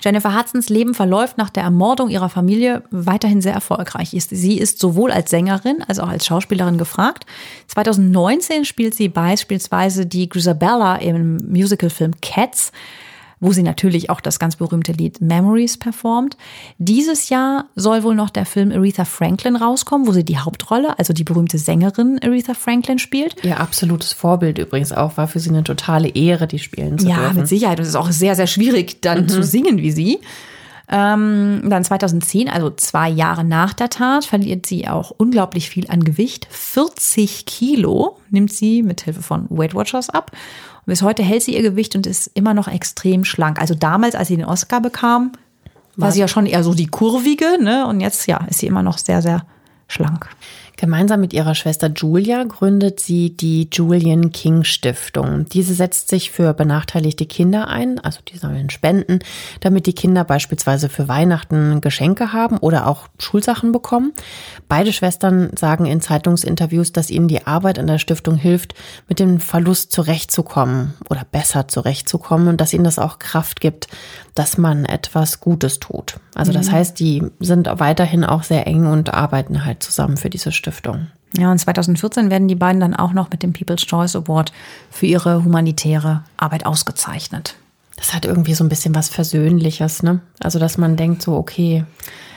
Jennifer 0.00 0.38
Hudsons 0.38 0.68
Leben 0.68 0.94
verläuft 0.94 1.38
nach 1.38 1.50
der 1.50 1.64
Ermordung 1.64 2.08
ihrer 2.08 2.28
Familie 2.28 2.82
weiterhin 2.90 3.42
sehr 3.42 3.52
erfolgreich. 3.52 4.10
Sie 4.10 4.58
ist 4.58 4.78
sowohl 4.78 5.10
als 5.10 5.30
Sängerin 5.30 5.82
als 5.86 5.98
auch 5.98 6.08
als 6.08 6.26
Schauspielerin 6.26 6.78
gefragt. 6.78 7.26
2019 7.68 8.64
spielt 8.64 8.94
sie 8.94 9.08
beispielsweise 9.08 10.06
die 10.06 10.28
Grisabella 10.28 10.96
im 10.96 11.36
Musicalfilm 11.48 12.12
Cats 12.20 12.72
wo 13.42 13.52
sie 13.52 13.64
natürlich 13.64 14.08
auch 14.08 14.20
das 14.20 14.38
ganz 14.38 14.56
berühmte 14.56 14.92
Lied 14.92 15.20
Memories 15.20 15.76
performt. 15.76 16.36
Dieses 16.78 17.28
Jahr 17.28 17.66
soll 17.74 18.04
wohl 18.04 18.14
noch 18.14 18.30
der 18.30 18.46
Film 18.46 18.70
Aretha 18.70 19.04
Franklin 19.04 19.56
rauskommen, 19.56 20.06
wo 20.06 20.12
sie 20.12 20.24
die 20.24 20.38
Hauptrolle, 20.38 20.96
also 20.98 21.12
die 21.12 21.24
berühmte 21.24 21.58
Sängerin 21.58 22.20
Aretha 22.22 22.54
Franklin 22.54 23.00
spielt. 23.00 23.44
Ihr 23.44 23.58
absolutes 23.58 24.12
Vorbild 24.12 24.58
übrigens 24.58 24.92
auch, 24.92 25.16
war 25.16 25.26
für 25.26 25.40
sie 25.40 25.50
eine 25.50 25.64
totale 25.64 26.08
Ehre, 26.08 26.46
die 26.46 26.60
spielen 26.60 26.98
zu 26.98 27.08
ja, 27.08 27.16
dürfen. 27.16 27.34
Ja, 27.34 27.40
mit 27.40 27.48
Sicherheit. 27.48 27.78
Und 27.78 27.82
es 27.82 27.88
ist 27.90 27.96
auch 27.96 28.12
sehr, 28.12 28.36
sehr 28.36 28.46
schwierig, 28.46 29.02
dann 29.02 29.22
mhm. 29.22 29.28
zu 29.28 29.42
singen 29.42 29.78
wie 29.78 29.90
sie. 29.90 30.20
Ähm, 30.88 31.62
dann 31.64 31.82
2010, 31.82 32.48
also 32.48 32.70
zwei 32.70 33.08
Jahre 33.08 33.42
nach 33.44 33.72
der 33.72 33.88
Tat, 33.88 34.24
verliert 34.24 34.66
sie 34.66 34.86
auch 34.86 35.10
unglaublich 35.16 35.68
viel 35.68 35.88
an 35.90 36.04
Gewicht. 36.04 36.46
40 36.50 37.46
Kilo 37.46 38.18
nimmt 38.30 38.52
sie 38.52 38.84
mit 38.84 39.00
Hilfe 39.00 39.22
von 39.22 39.46
Weight 39.50 39.74
Watchers 39.74 40.10
ab. 40.10 40.30
Und 40.84 40.90
bis 40.90 41.02
heute 41.02 41.22
hält 41.22 41.42
sie 41.42 41.54
ihr 41.54 41.62
Gewicht 41.62 41.94
und 41.94 42.06
ist 42.06 42.28
immer 42.34 42.54
noch 42.54 42.68
extrem 42.68 43.24
schlank. 43.24 43.60
Also 43.60 43.74
damals, 43.74 44.14
als 44.14 44.28
sie 44.28 44.36
den 44.36 44.44
Oscar 44.44 44.80
bekam, 44.80 45.32
war 45.96 46.08
Was? 46.08 46.14
sie 46.14 46.20
ja 46.20 46.28
schon 46.28 46.46
eher 46.46 46.64
so 46.64 46.74
die 46.74 46.86
kurvige, 46.86 47.58
ne? 47.60 47.86
Und 47.86 48.00
jetzt, 48.00 48.26
ja, 48.26 48.38
ist 48.48 48.58
sie 48.58 48.66
immer 48.66 48.82
noch 48.82 48.98
sehr, 48.98 49.22
sehr 49.22 49.44
schlank. 49.88 50.28
Gemeinsam 50.82 51.20
mit 51.20 51.32
ihrer 51.32 51.54
Schwester 51.54 51.92
Julia 51.94 52.42
gründet 52.42 52.98
sie 52.98 53.36
die 53.36 53.68
Julian 53.70 54.32
King 54.32 54.64
Stiftung. 54.64 55.44
Diese 55.44 55.74
setzt 55.74 56.08
sich 56.08 56.32
für 56.32 56.54
benachteiligte 56.54 57.24
Kinder 57.24 57.68
ein, 57.68 58.00
also 58.00 58.18
die 58.26 58.36
sammeln 58.36 58.68
Spenden, 58.68 59.20
damit 59.60 59.86
die 59.86 59.92
Kinder 59.92 60.24
beispielsweise 60.24 60.88
für 60.88 61.06
Weihnachten 61.06 61.80
Geschenke 61.80 62.32
haben 62.32 62.58
oder 62.58 62.88
auch 62.88 63.06
Schulsachen 63.20 63.70
bekommen. 63.70 64.12
Beide 64.66 64.92
Schwestern 64.92 65.56
sagen 65.56 65.86
in 65.86 66.00
Zeitungsinterviews, 66.00 66.90
dass 66.90 67.10
ihnen 67.10 67.28
die 67.28 67.46
Arbeit 67.46 67.78
an 67.78 67.86
der 67.86 67.98
Stiftung 67.98 68.34
hilft, 68.34 68.74
mit 69.08 69.20
dem 69.20 69.38
Verlust 69.38 69.92
zurechtzukommen 69.92 70.94
oder 71.08 71.24
besser 71.30 71.68
zurechtzukommen 71.68 72.48
und 72.48 72.60
dass 72.60 72.72
ihnen 72.72 72.82
das 72.82 72.98
auch 72.98 73.20
Kraft 73.20 73.60
gibt, 73.60 73.86
dass 74.34 74.58
man 74.58 74.84
etwas 74.84 75.38
Gutes 75.38 75.78
tut. 75.78 76.16
Also 76.34 76.50
das 76.50 76.68
mhm. 76.68 76.72
heißt, 76.72 76.98
die 76.98 77.22
sind 77.38 77.68
weiterhin 77.72 78.24
auch 78.24 78.42
sehr 78.42 78.66
eng 78.66 78.86
und 78.86 79.14
arbeiten 79.14 79.64
halt 79.64 79.84
zusammen 79.84 80.16
für 80.16 80.30
diese 80.30 80.50
Stiftung. 80.50 80.71
Ja, 81.36 81.50
und 81.50 81.58
2014 81.58 82.30
werden 82.30 82.48
die 82.48 82.54
beiden 82.54 82.80
dann 82.80 82.94
auch 82.94 83.12
noch 83.12 83.30
mit 83.30 83.42
dem 83.42 83.52
People's 83.52 83.86
Choice 83.86 84.16
Award 84.16 84.52
für 84.90 85.06
ihre 85.06 85.44
humanitäre 85.44 86.24
Arbeit 86.36 86.66
ausgezeichnet. 86.66 87.56
Das 87.96 88.12
hat 88.12 88.24
irgendwie 88.24 88.54
so 88.54 88.64
ein 88.64 88.68
bisschen 88.68 88.94
was 88.94 89.08
Versöhnliches, 89.08 90.02
ne? 90.02 90.20
Also, 90.40 90.58
dass 90.58 90.76
man 90.76 90.96
denkt 90.96 91.22
so, 91.22 91.34
okay. 91.34 91.84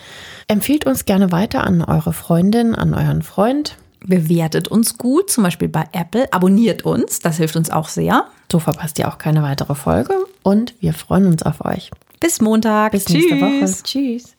Empfiehlt 0.48 0.86
uns 0.86 1.06
gerne 1.06 1.32
weiter 1.32 1.64
an 1.64 1.82
eure 1.82 2.14
Freundin, 2.14 2.76
an 2.76 2.94
euren 2.94 3.24
Freund. 3.24 3.78
Bewertet 4.06 4.68
uns 4.68 4.98
gut, 4.98 5.32
zum 5.32 5.46
Beispiel 5.46 5.70
bei 5.70 5.86
Apple. 5.94 6.28
Abonniert 6.34 6.82
uns, 6.84 7.20
das 7.20 7.38
hilft 7.38 7.56
uns 7.56 7.70
auch 7.70 7.88
sehr. 7.88 8.26
So 8.52 8.60
verpasst 8.60 9.00
ihr 9.00 9.08
auch 9.08 9.18
keine 9.18 9.44
weitere 9.44 9.76
Folge 9.76 10.14
und 10.44 10.76
wir 10.82 10.94
freuen 10.94 11.28
uns 11.28 11.44
auf 11.44 11.64
euch. 11.64 11.90
Bis 12.20 12.42
Montag. 12.42 12.92
Bis 12.92 13.06
Tschüss. 13.06 13.16
nächste 13.16 13.40
Woche. 13.42 13.74
Tschüss. 13.84 14.36